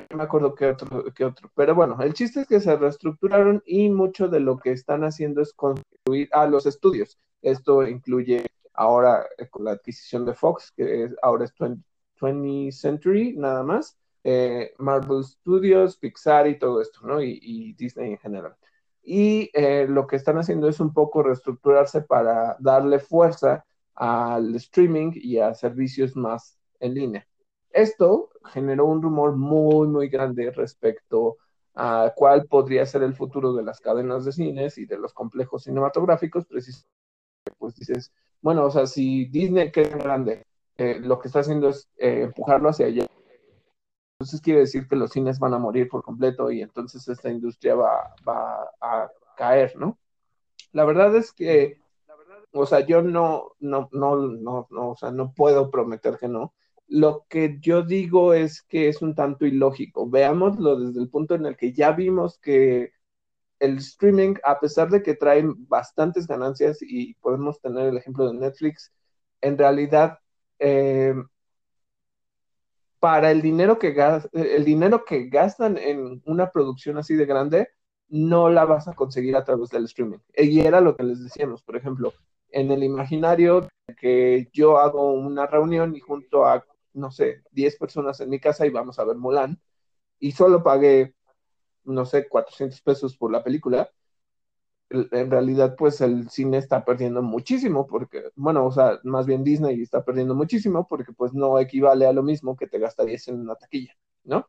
[0.10, 1.52] no me acuerdo qué otro, qué otro.
[1.56, 5.41] Pero bueno, el chiste es que se reestructuraron y mucho de lo que están haciendo
[5.41, 7.20] es construir a los estudios.
[7.41, 11.83] Esto incluye ahora eh, con la adquisición de Fox, que ahora es 20,
[12.21, 17.21] 20 Century nada más, eh, Marvel Studios, Pixar y todo esto, ¿no?
[17.21, 18.55] Y, Disney en general.
[19.03, 23.65] Y eh, lo que están haciendo es un poco reestructurarse para darle fuerza
[23.95, 27.27] al streaming y a servicios más en línea.
[27.71, 31.37] Esto generó un rumor muy, muy grande respecto
[31.73, 35.63] a cuál podría ser el futuro de las cadenas de cines y de los complejos
[35.63, 37.01] cinematográficos, precisamente,
[37.62, 40.43] pues dices, bueno, o sea, si Disney queda grande,
[40.76, 43.05] eh, lo que está haciendo es empujarlo hacia allá
[44.22, 47.74] entonces quiere decir que los cines van a morir por completo y entonces esta industria
[47.74, 48.14] va,
[48.80, 49.97] a caer, ¿no?
[50.74, 51.80] La verdad es que,
[52.51, 56.53] o sea, yo no, no, no, no, no, o sea, no puedo prometer que no.
[56.88, 60.07] Lo que yo digo es que es un tanto ilógico.
[60.07, 62.91] Veámoslo desde el punto en el que ya vimos que
[63.62, 68.38] el streaming, a pesar de que trae bastantes ganancias y podemos tener el ejemplo de
[68.38, 68.91] Netflix,
[69.39, 70.18] en realidad
[70.59, 71.14] eh,
[72.99, 73.95] para el dinero que
[74.34, 77.70] el dinero que gastan en una producción así de grande,
[78.09, 80.20] no la vas a conseguir a través del streaming.
[80.36, 82.14] Y era lo que les decíamos, por ejemplo,
[82.49, 88.20] en el imaginario que yo hago una reunión y junto a, no sé, 10 personas
[88.20, 89.59] en mi casa y vamos a ver Mulan,
[90.20, 91.16] y solo pagué,
[91.91, 93.89] no sé, 400 pesos por la película,
[94.91, 99.81] en realidad pues el cine está perdiendo muchísimo porque, bueno, o sea, más bien Disney
[99.81, 103.55] está perdiendo muchísimo porque pues no equivale a lo mismo que te gastarías en una
[103.55, 104.45] taquilla, ¿no?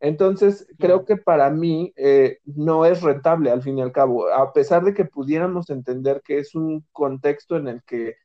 [0.00, 4.52] Entonces, creo que para mí eh, no es rentable al fin y al cabo, a
[4.52, 8.16] pesar de que pudiéramos entender que es un contexto en el que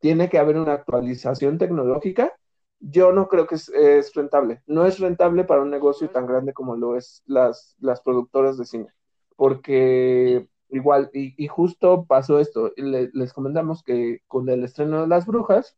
[0.00, 2.32] tiene que haber una actualización tecnológica,
[2.80, 4.62] yo no creo que es, es rentable.
[4.66, 8.64] No es rentable para un negocio tan grande como lo es las, las productoras de
[8.64, 8.88] cine,
[9.36, 15.76] porque igual, y, justo pasó esto, les comentamos que con el estreno de Las Brujas,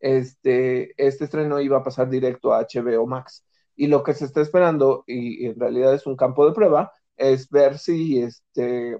[0.00, 3.44] este, este estreno iba a pasar directo a HBO Max.
[3.76, 7.48] Y lo que se está esperando, y, en realidad es un campo de prueba, es
[7.50, 8.98] ver si, este,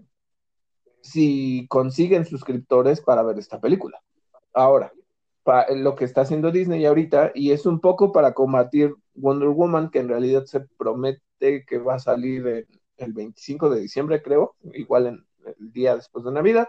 [1.02, 4.00] si consiguen suscriptores para ver esta película.
[4.52, 4.92] Ahora,
[5.74, 10.00] lo que está haciendo Disney ahorita, y es un poco para combatir Wonder Woman, que
[10.00, 12.66] en realidad se promete que va a salir en
[12.98, 15.26] el 25 de diciembre, creo, igual en
[15.58, 16.68] el día después de Navidad,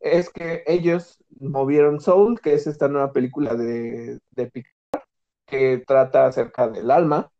[0.00, 5.04] es que ellos movieron Soul, que es esta nueva película de, de Pixar,
[5.46, 7.30] que trata acerca del alma.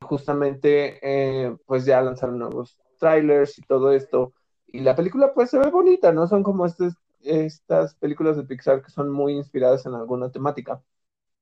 [0.00, 4.32] Justamente, eh, pues ya lanzaron nuevos trailers y todo esto.
[4.68, 6.26] Y la película, pues se ve bonita, ¿no?
[6.26, 10.82] Son como estas, estas películas de Pixar que son muy inspiradas en alguna temática.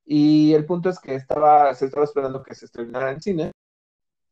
[0.04, 3.52] Y el punto es que estaba, se estaba esperando que se estrenara en cine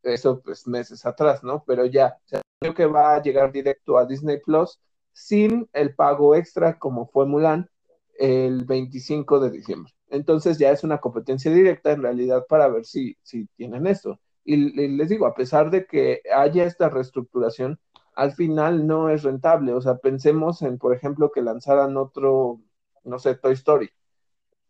[0.06, 1.64] eso pues meses atrás, ¿no?
[1.66, 2.18] Pero ya,
[2.58, 4.80] creo que va a llegar directo a Disney Plus
[5.12, 7.70] sin el pago extra como fue Mulan
[8.18, 9.92] el 25 de diciembre.
[10.08, 14.20] Entonces ya es una competencia directa en realidad para ver si, si tienen esto.
[14.44, 14.56] Y,
[14.96, 17.80] les digo, a pesar de que haya esta reestructuración,
[18.16, 19.72] al final no es rentable.
[19.74, 22.60] O sea, pensemos en, por ejemplo, que lanzaran otro,
[23.04, 23.90] no sé, Toy Story.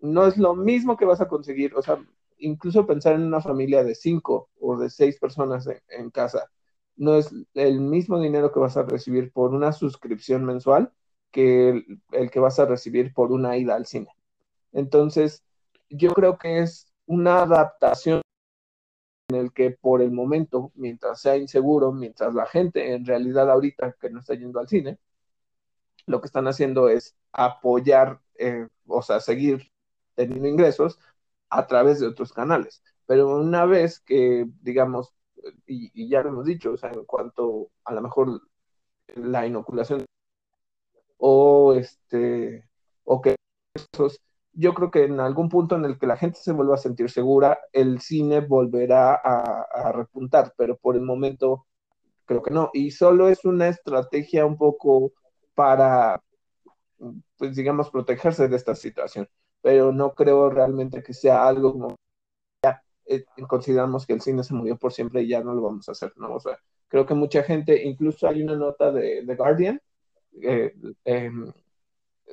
[0.01, 1.75] No es lo mismo que vas a conseguir.
[1.77, 1.99] O sea,
[2.39, 6.51] incluso pensar en una familia de cinco o de seis personas en, casa,
[6.97, 10.93] no es el mismo dinero que vas a recibir por una suscripción mensual
[11.31, 14.09] que el, que vas a recibir por una ida al cine.
[14.73, 15.45] Entonces,
[15.89, 18.23] yo creo que es una adaptación
[19.29, 23.97] en el que por el momento, mientras sea inseguro, mientras la gente en realidad ahorita
[24.01, 24.99] que no está yendo al cine,
[26.07, 29.73] lo que están haciendo es apoyar, eh, o sea, seguir
[30.15, 30.99] teniendo ingresos
[31.51, 32.83] a través de otros canales.
[33.07, 35.15] Pero una vez que, digamos,
[35.67, 38.43] y, ya lo hemos dicho, o sea, en cuanto a lo mejor
[39.17, 40.05] la inoculación
[41.19, 42.69] o este,
[43.05, 43.37] o que
[44.57, 47.11] yo creo que en algún punto en el que la gente se vuelva a sentir
[47.11, 51.67] segura, el cine volverá a, repuntar, pero por el momento
[52.25, 52.71] creo que no.
[52.73, 55.13] Y solo es una estrategia un poco
[55.55, 56.23] para,
[57.37, 59.29] pues digamos, protegerse de esta situación,
[59.63, 61.97] pero no creo realmente que sea algo como
[62.65, 65.89] ya eh, consideramos que el cine se murió por siempre y ya no lo vamos
[65.89, 66.35] a hacer, ¿no?
[66.35, 69.81] O sea, creo que mucha gente, incluso hay una nota de The Guardian,
[70.43, 71.53] eh, em,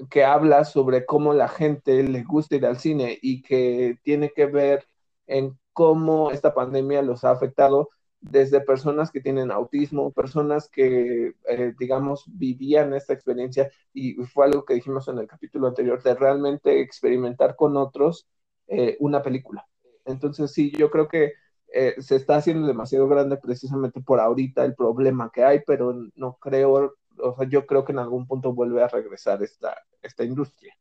[0.10, 4.46] que habla sobre cómo la gente le gusta ir al cine y que tiene que
[4.48, 4.88] ver
[5.28, 7.90] en cómo esta pandemia los ha afectado
[8.24, 14.64] desde personas que tienen autismo, personas que, eh, digamos, vivían esta experiencia y fue algo
[14.64, 18.28] que dijimos en el capítulo anterior, de realmente experimentar con otros
[18.68, 19.68] eh, una película.
[20.06, 21.34] Entonces, sí, yo creo que
[21.74, 26.38] eh, se está haciendo demasiado grande precisamente por ahorita el problema que hay, pero no
[26.40, 30.76] creo o sea, yo creo que en algún punto vuelve a regresar esta, esta industria.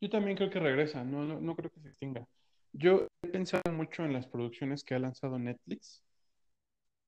[0.00, 2.26] Yo también creo que regresa, no, no, creo que se extinga.
[2.72, 6.02] Yo he pensado mucho en las producciones que ha lanzado Netflix,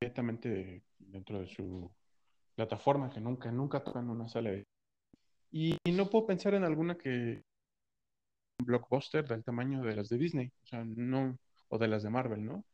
[0.00, 1.90] directamente dentro de su
[2.54, 4.66] plataforma, que nunca, nunca tocan una sala de...
[5.50, 7.42] Y, no puedo pensar en alguna que
[8.62, 12.44] blockbuster del tamaño de las de Disney, o sea, no, o de las de Marvel,
[12.44, 12.64] ¿no?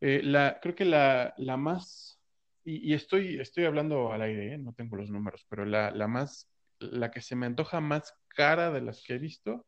[0.00, 2.18] Eh, la, creo que la, la más
[2.64, 4.58] y, estoy, estoy hablando al aire, ¿eh?
[4.58, 6.48] no tengo los números, pero la, más,
[6.78, 9.66] la que se me antoja más cara de las que he visto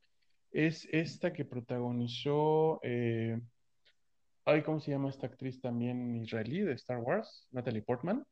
[0.51, 3.39] es esta que protagonizó, eh,
[4.47, 7.47] ay, ¿cómo se llama esta actriz también israelí de Star Wars?
[7.51, 8.25] Natalie Portman.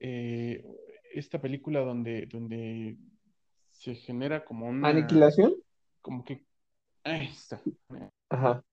[0.00, 0.64] Eh,
[1.12, 2.96] esta película donde, donde
[3.70, 4.88] se genera como una...
[4.88, 5.54] ¿Aniquilación?
[6.00, 6.46] Como que...
[7.04, 7.60] Ahí está.
[8.30, 8.64] Ajá.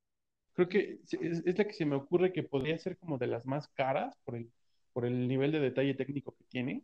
[0.54, 3.46] Creo que es, es, la que se me ocurre que podría ser como de las
[3.46, 4.50] más caras por el
[4.96, 6.82] por el nivel de detalle técnico que tiene,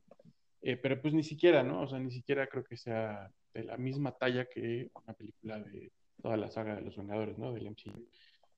[0.61, 1.81] eh, pero pues ni siquiera, ¿no?
[1.81, 5.93] O sea, ni siquiera creo que sea de la misma talla que una película de
[6.21, 7.53] toda la saga de los Vengadores, ¿no?
[7.53, 8.05] Del MCU.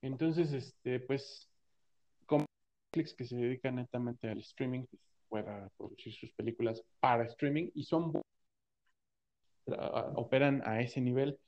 [0.02, 1.48] Entonces, este, pues,
[2.26, 2.46] como
[2.92, 7.84] Netflix que se dedica netamente al streaming, pues, pueda producir sus películas para streaming y
[7.84, 8.12] son
[10.16, 11.38] operan a ese nivel.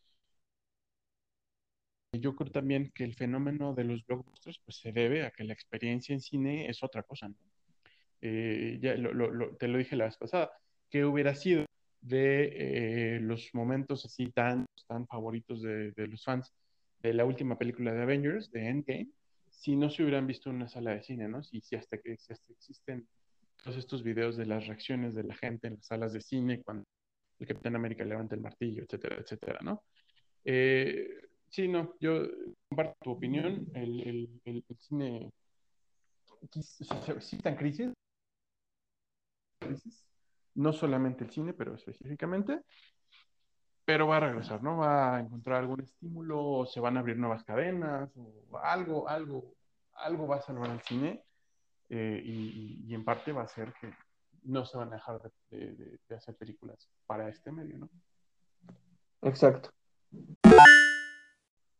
[2.12, 5.52] Yo creo también que el fenómeno de los blockbusters pues se debe a que la
[5.54, 7.36] experiencia en cine es otra cosa, ¿no?
[8.28, 8.96] Eh, ya
[9.58, 10.50] te lo dije la vez pasada,
[10.90, 11.64] que hubiera sido
[12.00, 16.52] de eh, los momentos así tan, tan favoritos de, los fans
[17.02, 19.10] de la última película de Avengers, de Endgame,
[19.48, 21.40] si no se hubieran visto en una sala de cine, ¿no?
[21.42, 23.06] Si, si, hasta, que, si hasta existen
[23.62, 26.84] todos estos videos de las reacciones de la gente en las salas de cine cuando
[27.38, 29.84] el Capitán América levanta el martillo, etcétera, etcétera, ¿no?
[30.44, 31.08] Eh,
[31.48, 32.26] sí, no, yo
[32.68, 35.30] comparto tu opinión, el, el, el, cine
[36.60, 37.92] sí está en crisis,
[40.54, 42.62] no solamente el cine, pero específicamente,
[43.84, 44.78] pero va a regresar, ¿no?
[44.78, 49.54] Va a encontrar algún estímulo, se van a abrir nuevas cadenas, o algo, algo,
[49.94, 51.22] algo va a salvar al cine,
[51.88, 53.92] eh, y, en parte va a ser que
[54.42, 57.90] no se van a dejar de, hacer películas para este medio, ¿no?
[59.22, 59.70] Exacto.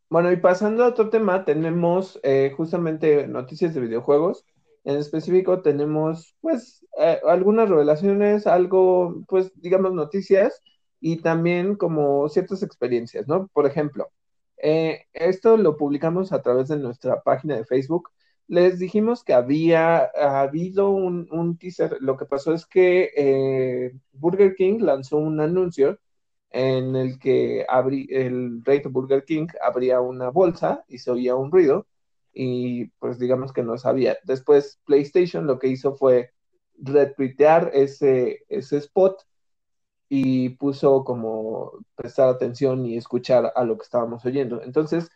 [0.09, 4.47] Bueno, y pasando a otro tema, tenemos eh, justamente noticias de videojuegos.
[4.87, 10.63] En específico tenemos pues eh, algunas revelaciones, algo pues digamos noticias
[11.01, 13.49] y también como ciertas experiencias, ¿no?
[13.49, 14.11] Por ejemplo,
[14.59, 18.11] eh, esto lo publicamos a través de nuestra página de Facebook.
[18.49, 21.99] Les dijimos que había habido un, teaser.
[22.01, 25.99] Lo que pasó es que eh, Burger King lanzó un anuncio
[26.51, 27.67] en el que
[28.11, 31.87] el rey de Burger King abría una bolsa y se oía un ruido
[32.39, 34.19] y pues digamos que no sabía.
[34.25, 36.33] Después PlayStation lo que hizo fue
[36.79, 39.23] retuitear ese, ese spot
[40.11, 44.63] y puso como prestar atención y escuchar a lo que estábamos oyendo.
[44.63, 45.11] Entonces,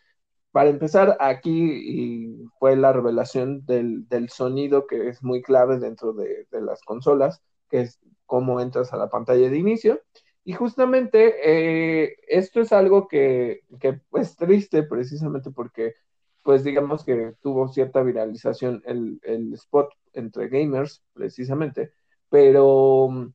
[0.51, 6.81] para empezar, aquí fue la revelación del, sonido que es muy clave dentro de, las
[6.83, 10.01] consolas, que es cómo entras a la pantalla de inicio.
[10.43, 15.95] Y justamente eh, esto es algo que, que es triste precisamente porque
[16.43, 19.21] pues digamos que tuvo cierta viralización el,
[19.55, 21.93] spot entre gamers, precisamente,
[22.29, 23.33] pero mm,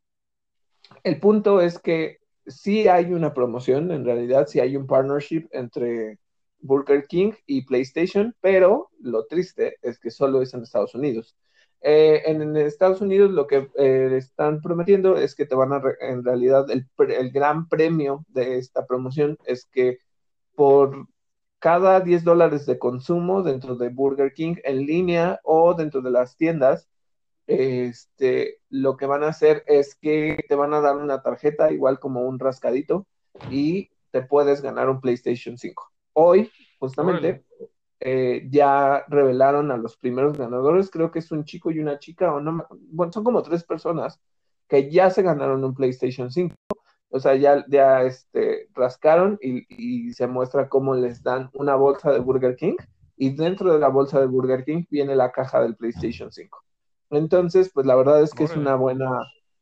[1.04, 6.20] el punto es que sí hay una promoción, en realidad sí hay un partnership entre
[6.60, 11.36] Burger King y PlayStation, pero lo triste es que solo es en Estados Unidos.
[11.82, 16.24] Eh, en, Estados Unidos lo que eh, están prometiendo es que te van a, en
[16.24, 20.00] realidad, el, el gran premio de esta promoción es que
[20.56, 21.08] por
[21.66, 26.38] cada 10 dólares de consumo dentro de Burger King en línea o dentro de las
[26.38, 26.88] tiendas,
[27.48, 31.98] este, lo que van a hacer es que te van a dar una tarjeta, igual
[32.00, 33.08] como un rascadito,
[33.50, 35.92] y te puedes ganar un PlayStation 5.
[36.14, 37.44] Hoy, justamente,
[38.00, 42.32] eh, ya revelaron a los primeros ganadores, creo que es un chico y una chica,
[42.32, 44.22] o no, bueno, son como tres personas
[44.68, 46.56] que ya se ganaron un PlayStation 5.
[47.16, 52.12] O sea, ya, ya este, rascaron y, y se muestra cómo les dan una bolsa
[52.12, 52.76] de Burger King
[53.16, 56.62] y dentro de la bolsa de Burger King viene la caja del PlayStation 5.
[57.12, 59.10] Entonces, pues la verdad es que es una buena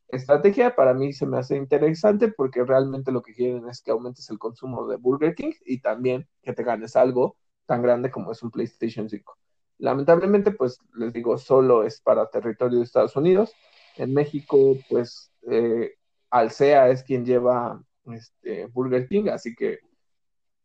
[0.07, 0.75] estrategia.
[0.75, 4.39] Para mí se me hace interesante porque realmente lo que quieren es que aumentes el
[4.39, 7.37] consumo de Burger King y también que te ganes algo
[7.67, 9.37] tan grande como es un PlayStation 5.
[9.77, 13.53] Lamentablemente, pues les digo, solo es para territorio de Estados Unidos.
[13.95, 15.93] En México, pues eh,
[16.33, 19.79] Alsea es quien lleva este, Burger King, así que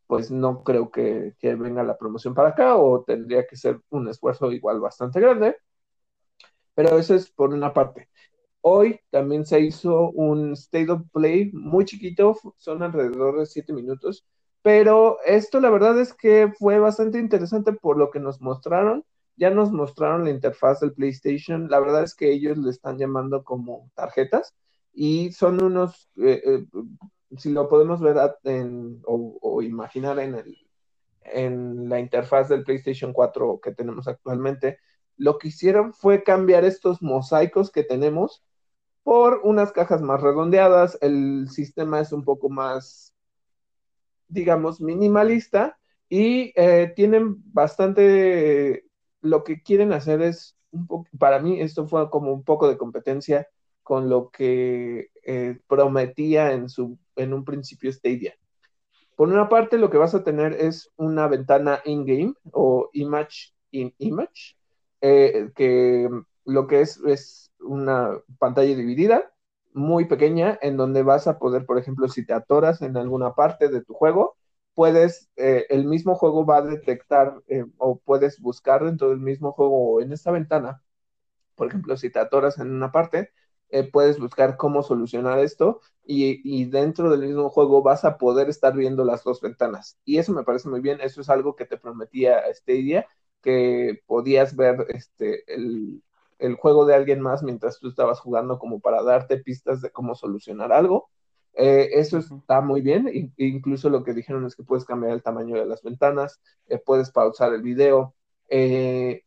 [0.06, 4.08] pues no creo que, que, venga la promoción para acá o tendría que ser un
[4.08, 5.56] esfuerzo igual bastante grande.
[6.74, 8.08] Pero eso es por una parte.
[8.62, 14.26] Hoy también se hizo un State of Play muy chiquito, son alrededor de siete minutos,
[14.62, 19.04] pero esto la verdad es que fue bastante interesante por lo que nos mostraron.
[19.36, 21.68] Ya nos mostraron la interfaz del PlayStation.
[21.68, 24.54] La verdad es que ellos le están llamando como tarjetas
[24.92, 26.64] y son unos, eh, eh,
[27.36, 28.16] si lo podemos ver
[29.04, 30.56] o, imaginar en, el,
[31.22, 34.78] en la interfaz del PlayStation 4 que tenemos actualmente,
[35.16, 38.44] lo que hicieron fue cambiar estos mosaicos que tenemos
[39.02, 40.96] por unas cajas más redondeadas.
[41.00, 43.14] El sistema es un poco más,
[44.28, 45.78] digamos, minimalista
[46.08, 48.84] y eh, tienen bastante,
[49.20, 52.78] lo que quieren hacer es, un poco, para mí esto fue como un poco de
[52.78, 53.48] competencia
[53.88, 58.34] con lo que eh, prometía en, su, en un principio Stadia.
[59.16, 63.94] Por una parte, lo que vas a tener es una ventana in-game o image in
[63.96, 64.58] image,
[65.00, 66.06] eh, que
[66.44, 69.32] lo que es es una pantalla dividida,
[69.72, 73.70] muy pequeña, en donde vas a poder, por ejemplo, si te atoras en alguna parte
[73.70, 74.36] de tu juego,
[74.74, 77.42] puedes, eh, el mismo juego va a detectar
[77.78, 80.82] o puedes buscar dentro del mismo juego o en esta ventana,
[81.54, 83.32] por ejemplo, si te atoras en una parte,
[83.92, 88.74] puedes buscar cómo solucionar esto y, y, dentro del mismo juego vas a poder estar
[88.74, 89.98] viendo las dos ventanas.
[90.04, 93.06] Y eso me parece muy bien, eso es algo que te prometía Stadia
[93.42, 96.02] que podías ver este, el,
[96.38, 100.14] el, juego de alguien más mientras tú estabas jugando como para darte pistas de cómo
[100.14, 101.10] solucionar algo.
[101.54, 105.56] Eh, eso está muy bien, incluso lo que dijeron es que puedes cambiar el tamaño
[105.56, 108.14] de las ventanas, eh, puedes pausar el video.
[108.48, 109.24] Eh,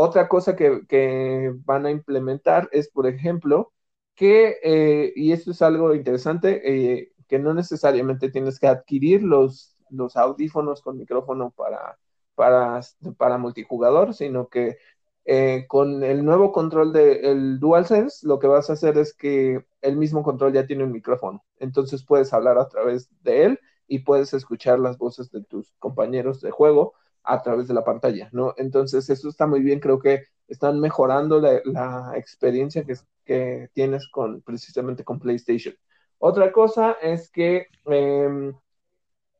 [0.00, 3.72] otra cosa que, van a implementar es, por ejemplo,
[4.14, 9.76] que, y esto es algo interesante, que no necesariamente tienes que adquirir los,
[10.14, 11.98] audífonos con micrófono para,
[12.36, 12.80] para,
[13.16, 14.76] para multijugador, sino que
[15.24, 19.96] eh, con el nuevo control del DualSense, lo que vas a hacer es que el
[19.96, 21.44] mismo control ya tiene un micrófono.
[21.58, 26.40] Entonces puedes hablar a través de él y puedes escuchar las voces de tus compañeros
[26.40, 26.94] de juego
[27.28, 28.54] a través de la pantalla, ¿no?
[28.56, 35.04] Entonces eso está muy bien, creo que están mejorando la, experiencia que, tienes con precisamente
[35.04, 35.74] con PlayStation.
[36.18, 38.52] Otra cosa es que eh,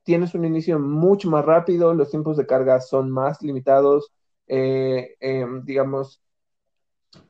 [0.05, 4.13] tienes un inicio mucho más rápido, los tiempos de carga son más limitados,
[4.47, 6.23] eh, eh, digamos,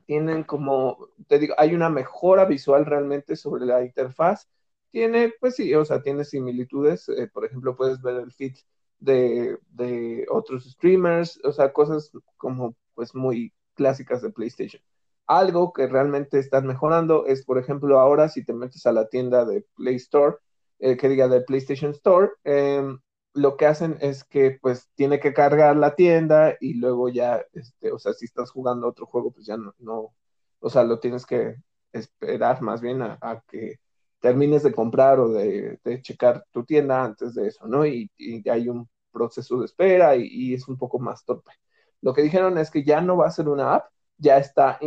[0.07, 4.49] tienen como, te digo, hay una mejora visual realmente sobre la interfaz.
[4.91, 7.09] Tiene, pues sí, o sea, tiene similitudes.
[7.09, 8.57] Eh, por ejemplo, puedes ver el feed
[9.01, 14.83] de, de, otros streamers, o sea, cosas como, pues, muy clásicas de PlayStation.
[15.27, 19.45] Algo que realmente están mejorando es, por ejemplo, ahora si te metes a la tienda
[19.45, 20.37] de Play Store,
[20.79, 22.99] eh, que diga de PlayStation Store, em,
[23.35, 27.93] lo que hacen es que pues tiene que cargar la tienda y luego ya, este,
[27.93, 30.15] o sea, si estás jugando otro juego, pues ya no, no
[30.61, 31.57] o sea, lo tienes que
[31.93, 33.81] esperar más bien a, que
[34.21, 37.87] termines de comprar o de, checar tu tienda antes de eso, ¿no?
[37.87, 38.11] Y,
[38.51, 41.53] hay un proceso de espera y, es un poco más torpe.
[42.01, 44.79] Lo que dijeron es que ya no va a ser una app, ya está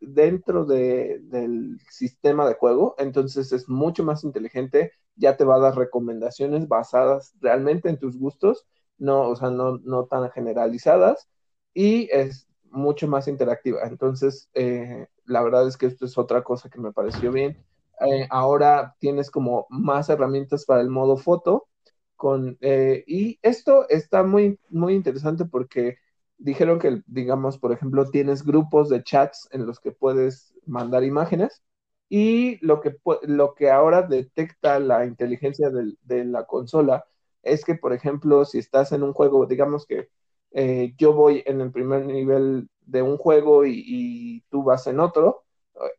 [0.00, 5.60] dentro de, del sistema de juego, entonces es mucho más inteligente, ya te va a
[5.60, 8.66] dar recomendaciones basadas realmente en tus gustos,
[8.98, 11.28] no, o sea, no, no tan generalizadas,
[11.74, 13.82] y es mucho más interactiva.
[13.84, 17.64] Entonces, eh, la verdad es que esto es otra cosa que me pareció bien.
[18.00, 21.68] Eh, ahora tienes como más herramientas para el modo foto,
[22.16, 25.98] con, eh, y esto está muy, muy interesante porque
[26.38, 31.62] dijeron que, digamos, por ejemplo, tienes grupos de chats en los que puedes mandar imágenes
[32.08, 37.04] y lo que, lo que ahora detecta la inteligencia de, de la consola
[37.42, 40.08] es que, por ejemplo, si estás en un juego, digamos que
[40.52, 45.44] eh, yo voy en el primer nivel de un juego y, tú vas en otro,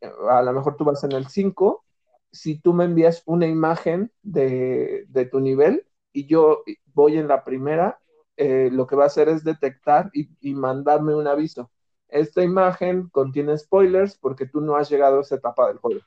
[0.01, 1.83] eh, a lo mejor tú vas en el 5,
[2.31, 6.63] si tú me envías una imagen de, tu nivel y yo
[6.93, 7.99] voy en la primera,
[8.37, 11.71] eh, lo que va a hacer es detectar y, y, mandarme un aviso.
[12.07, 16.01] Esta imagen contiene spoilers porque tú no has llegado a esa etapa del juego.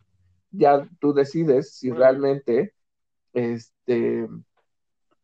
[0.50, 2.74] Ya tú decides si realmente
[3.32, 4.28] este,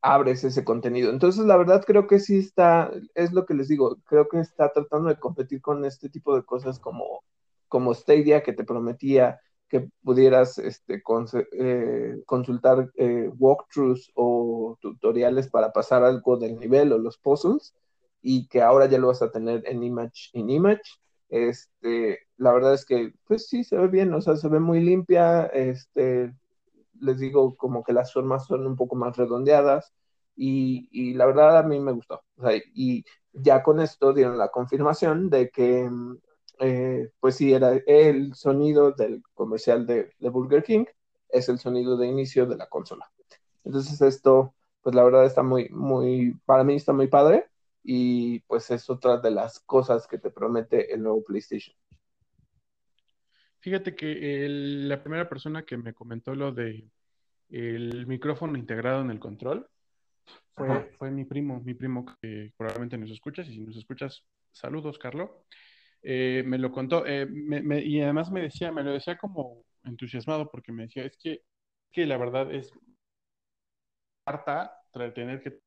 [0.02, 1.10] abres ese contenido.
[1.10, 4.72] Entonces, la verdad creo que sí está, es lo que les digo, creo que está
[4.72, 7.24] tratando de competir con este tipo de cosas como,
[7.68, 9.40] como Stadia, que te prometía
[9.70, 11.02] que pudieras este,
[11.52, 17.74] eh, consultar eh, walkthroughs o tutoriales para pasar algo del nivel o los puzzles,
[18.20, 20.82] y que ahora ya lo vas a tener en Image in Image.
[21.28, 24.80] Este, la verdad es que, pues sí, se ve bien, o sea, se ve muy
[24.80, 26.34] limpia, este,
[27.00, 29.94] les digo como que las formas son un poco más redondeadas
[30.36, 32.22] y, la verdad a mí me gustó.
[32.74, 35.88] y ya con esto dieron la confirmación de que
[36.60, 40.84] eh, pues sí, era el sonido del comercial de, Burger King,
[41.28, 43.10] es el sonido de inicio de la consola.
[43.64, 47.46] Entonces esto, pues la verdad está muy, muy, para mí está muy padre
[47.82, 51.74] y pues es otra de las cosas que te promete el nuevo PlayStation.
[53.60, 56.88] Fíjate que la primera persona que me comentó lo de
[57.50, 59.68] el micrófono integrado en el control
[60.98, 65.30] fue, mi primo, mi primo que probablemente nos escuchas y si nos escuchas, saludos, Carlos.
[66.02, 67.28] Eh, me lo contó eh,
[67.84, 71.42] y además me decía, me lo decía como entusiasmado porque me decía, es que,
[71.92, 72.72] que la verdad es
[74.24, 74.76] harta
[75.14, 75.58] tener que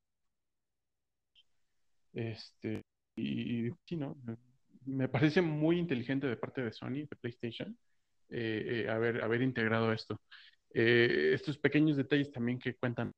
[2.12, 2.82] este
[3.16, 4.16] y, sí, ¿no?
[4.86, 7.76] Me parece muy inteligente de parte de Sony, de PlayStation,
[8.28, 10.20] eh, haber, haber integrado esto.
[10.70, 13.12] estos pequeños detalles también que cuentan,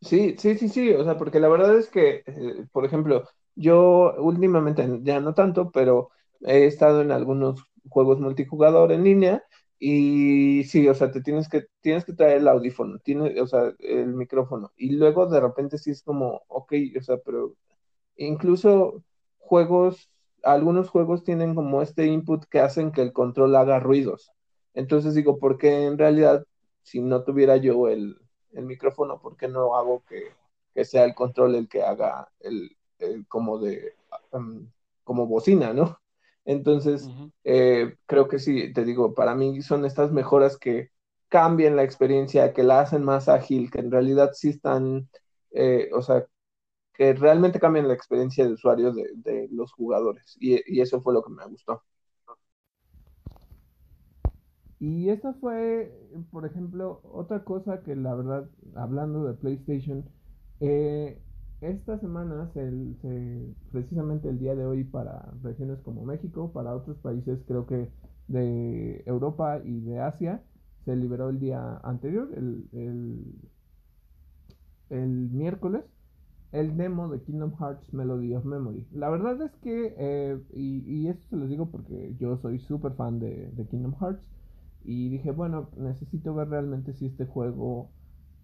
[0.00, 2.24] Sí, sí, sí, sí, o sea, porque la verdad es que,
[2.72, 3.24] por ejemplo,
[3.54, 6.10] yo últimamente, ya no tanto, pero
[6.42, 9.44] he estado en algunos juegos multijugador en línea
[9.78, 13.72] y sí, o sea, te tienes que, tienes que traer el audífono, tiene, o sea,
[13.80, 14.72] el micrófono.
[14.76, 17.54] Y luego de repente sí es como, ok, o sea, pero
[18.16, 19.02] incluso
[19.38, 20.10] juegos,
[20.44, 24.32] algunos juegos tienen como este input que hacen que el control haga ruidos.
[24.74, 26.44] Entonces digo, ¿por qué en realidad,
[26.82, 28.16] si no tuviera yo el,
[28.52, 30.22] micrófono, ¿por qué no hago que,
[30.74, 33.94] que sea el control el que haga el, eh, como de,
[35.04, 35.98] como bocina, ¿no?
[36.44, 37.08] Entonces,
[37.44, 40.90] eh, creo que sí, te digo, para mí son estas mejoras que
[41.28, 45.08] cambian la experiencia, que la hacen más ágil, que en realidad sí están,
[45.52, 46.26] eh, o sea,
[46.94, 50.36] que realmente cambian la experiencia de usuario de, los jugadores.
[50.40, 51.82] Y, eso fue lo que me gustó.
[54.80, 55.96] Y esta fue,
[56.32, 60.04] por ejemplo, otra cosa que la verdad, hablando de PlayStation,
[60.58, 61.22] eh,
[61.62, 67.40] esta semana, se, precisamente el día de hoy para regiones como México, para otros países
[67.46, 67.90] creo que
[68.28, 70.42] de Europa y de Asia,
[70.84, 72.68] se liberó el día anterior, el,
[74.90, 75.84] el, miércoles,
[76.50, 78.86] el demo de Kingdom Hearts Melody of Memory.
[78.92, 82.92] La verdad es que, eh, y, y, esto se los digo porque yo soy súper
[82.94, 84.22] fan de Kingdom Hearts,
[84.84, 87.90] y dije, bueno, necesito ver realmente si este juego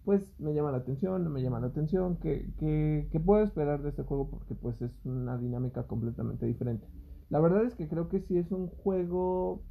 [0.05, 4.03] pues me llama la atención, no me llama la atención, ¿qué, puedo esperar de este
[4.03, 4.29] juego?
[4.29, 6.87] Porque pues es una dinámica completamente diferente.
[7.29, 9.63] La verdad es que creo que sí es un juego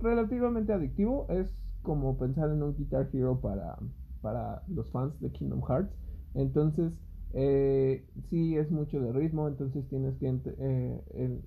[0.00, 3.78] relativamente adictivo, es como pensar en un Guitar Hero para,
[4.20, 5.94] para los fans de Kingdom Hearts.
[6.34, 6.92] Entonces,
[7.34, 11.40] eh, sí es mucho de ritmo, entonces tienes que eh,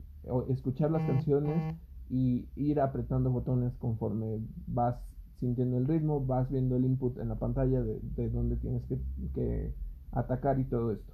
[0.49, 1.77] escuchar las canciones
[2.09, 4.99] y ir apretando botones conforme vas
[5.39, 9.73] sintiendo el ritmo, vas viendo el input en la pantalla de, de donde tienes que,
[10.11, 11.13] atacar y todo esto.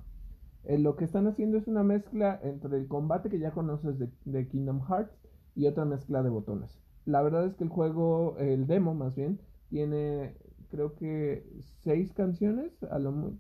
[0.64, 4.48] Eh, lo que están haciendo es una mezcla entre el combate que ya conoces de,
[4.48, 5.18] Kingdom Hearts
[5.56, 6.80] y otra mezcla de botones.
[7.06, 9.39] La verdad es que el juego, el demo más bien,
[9.69, 10.35] tiene
[10.69, 11.45] creo que
[11.84, 13.34] seis canciones, a lo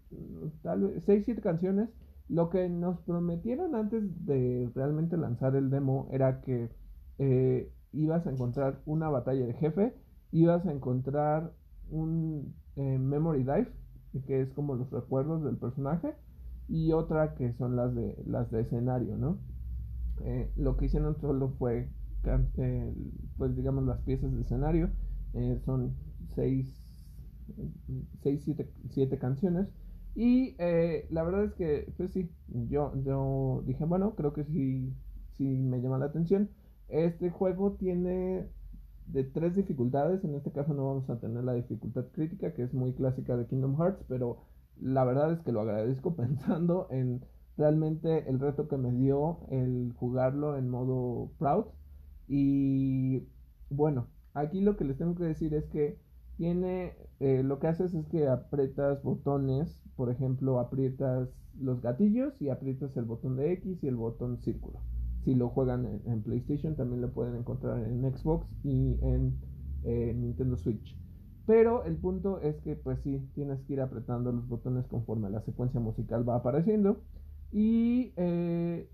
[0.63, 1.89] tal vez seis siete canciones.
[2.27, 6.69] Lo que nos prometieron antes de realmente lanzar el demo era que
[7.19, 9.93] eh, ibas a encontrar una batalla de jefe
[10.31, 11.53] ibas a encontrar
[11.89, 13.71] un eh, memory dive,
[14.25, 16.13] que es como los recuerdos del personaje,
[16.67, 19.37] y otra que son las de las de escenario, ¿no?
[20.23, 21.89] Eh, lo que hicieron solo fue,
[22.23, 22.93] eh,
[23.37, 24.89] pues digamos, las piezas de escenario,
[25.65, 25.93] son
[26.35, 26.83] seis,
[28.21, 29.73] seis siete, siete canciones,
[30.13, 30.55] y
[31.09, 34.93] la verdad es que, pues sí, yo, yo dije, bueno, creo que sí,
[35.37, 36.49] sí me llama la atención.
[36.89, 38.49] Este juego tiene
[39.11, 40.23] de tres dificultades.
[40.23, 43.45] En este caso no vamos a tener la dificultad crítica, que es muy clásica de
[43.45, 44.37] Kingdom Hearts, pero
[44.79, 47.23] la verdad es que lo agradezco pensando en
[47.57, 51.65] realmente el reto que me dio el jugarlo en modo Proud.
[52.27, 53.27] Y
[53.69, 55.99] bueno, aquí lo que les tengo que decir es que
[56.37, 61.29] tiene, eh, lo que haces es que aprietas botones, por ejemplo, aprietas
[61.59, 64.79] los gatillos y aprietas el botón de X y el botón círculo.
[65.23, 69.37] Si lo juegan en, PlayStation, también lo pueden encontrar en Xbox y en
[69.83, 70.97] eh, Nintendo Switch.
[71.45, 75.41] Pero el punto es que pues sí, tienes que ir apretando los botones conforme la
[75.41, 77.01] secuencia musical va apareciendo.
[77.51, 78.89] Y eh,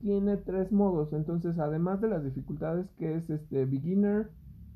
[0.00, 1.12] tiene tres modos.
[1.12, 4.30] Entonces, además de las dificultades que es este beginner,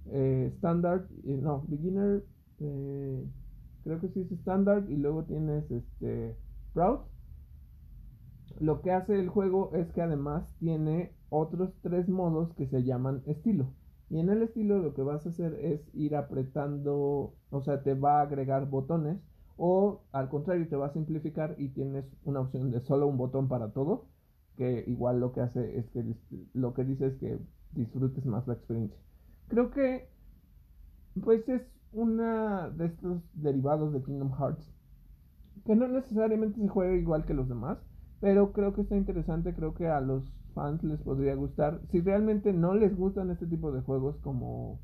[0.06, 2.24] eh, standard, no, beginner,
[2.58, 6.36] creo que sí es standard y luego tienes este
[6.74, 7.00] proud.
[8.60, 13.22] Lo que hace el juego es que además tiene otros tres modos que se llaman
[13.24, 13.72] estilo.
[14.10, 17.94] Y en el estilo lo que vas a hacer es ir apretando, o sea, te
[17.94, 19.18] va a agregar botones
[19.56, 23.48] o al contrario te va a simplificar y tienes una opción de solo un botón
[23.48, 24.08] para todo,
[24.56, 26.04] que igual lo que hace es que
[26.52, 27.38] lo que dice es que
[27.72, 29.00] disfrutes más la experiencia.
[29.48, 30.10] Creo que
[31.22, 31.62] pues es
[31.92, 34.70] una de estos derivados de Kingdom Hearts
[35.64, 37.78] que no necesariamente se juega igual que los demás,
[38.20, 41.80] pero creo que está interesante, creo que a los fans les podría gustar.
[41.90, 44.80] Si realmente no les gustan este tipo de juegos como,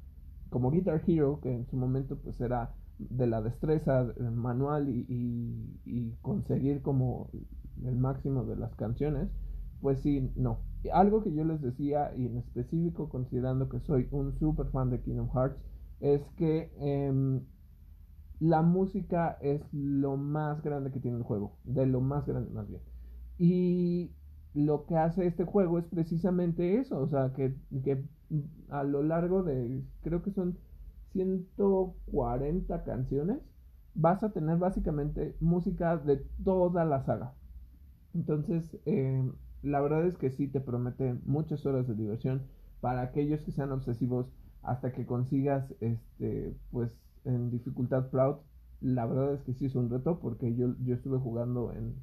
[0.51, 5.05] como Guitar Hero, que en su momento pues era de la destreza manual y,
[5.85, 7.31] y, conseguir como
[7.85, 9.29] el máximo de las canciones,
[9.83, 10.61] pues sí, no.
[10.93, 15.01] Algo que yo les decía, y en específico considerando que soy un super fan de
[15.03, 15.61] Kingdom Hearts,
[16.01, 17.43] es que em,
[18.41, 22.69] la música es lo más grande que tiene el juego, de lo más grande más
[22.69, 22.81] bien.
[23.39, 24.11] Y
[24.55, 27.55] lo que hace este juego es precisamente eso, o sea, que,
[28.71, 30.59] a lo largo de, creo que son
[31.13, 33.39] 140 canciones,
[33.95, 37.35] vas a tener básicamente música de toda la saga.
[38.15, 39.31] Entonces, eh,
[39.63, 42.43] la verdad es que sí te promete muchas horas de diversión
[42.81, 44.27] para aquellos que sean obsesivos
[44.63, 46.91] hasta que consigas, este, pues,
[47.25, 48.37] en dificultad Proud.
[48.81, 51.95] La verdad es que sí es un reto porque yo, yo estuve jugando en,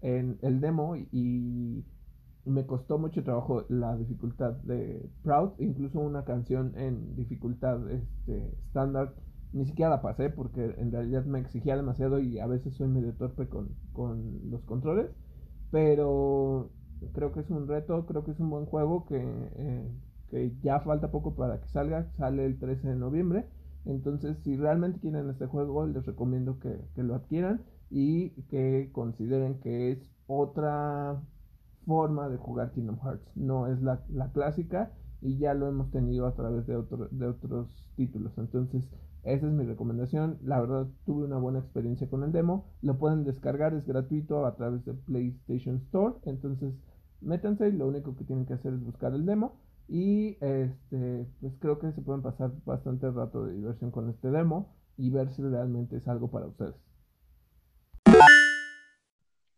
[0.00, 1.84] en el demo y
[2.48, 9.14] me costó mucho trabajo la dificultad de Proud, incluso una canción en dificultad este, estándar,
[9.52, 13.14] ni siquiera la pasé porque en realidad me exigía demasiado y a veces soy medio
[13.14, 15.10] torpe con, con los controles,
[15.70, 16.70] pero
[17.12, 19.90] creo que es un reto, creo que es un buen juego que, eh,
[20.30, 23.46] que ya falta poco para que salga, sale el 13 de noviembre,
[23.84, 29.60] entonces si realmente quieren este juego les recomiendo que, que lo adquieran y que consideren
[29.60, 31.22] que es otra
[31.86, 33.30] forma de jugar Kingdom Hearts.
[33.34, 34.02] No es la,
[34.32, 36.74] clásica y ya lo hemos tenido a través de,
[37.10, 38.32] de otros títulos.
[38.36, 38.84] Entonces,
[39.24, 40.38] esa es mi recomendación.
[40.42, 42.66] La verdad, tuve una buena experiencia con el demo.
[42.82, 46.16] Lo pueden descargar, es gratuito a través de PlayStation Store.
[46.24, 46.74] Entonces,
[47.20, 49.56] métanse lo único que tienen que hacer es buscar el demo.
[49.88, 54.74] Y este, pues creo que se pueden pasar bastante rato de diversión con este demo
[54.98, 56.87] y ver si realmente es algo para ustedes.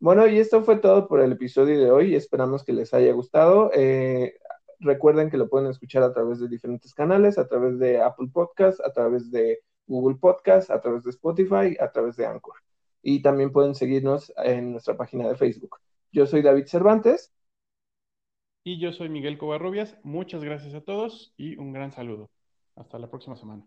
[0.00, 2.14] Bueno, y esto fue todo por el episodio de hoy.
[2.14, 3.70] Esperamos que les haya gustado.
[3.74, 4.34] Eh,
[4.78, 8.80] recuerden que lo pueden escuchar a través de diferentes canales, a través de Apple Podcast,
[8.80, 12.54] a través de Google Podcast, a través de Spotify, a través de Anchor.
[13.02, 15.76] Y también pueden seguirnos en nuestra página de Facebook.
[16.12, 17.34] Yo soy David Cervantes.
[18.64, 19.98] Y yo soy Miguel Covarrubias.
[20.02, 22.30] Muchas gracias a todos y un gran saludo.
[22.74, 23.66] Hasta la próxima semana.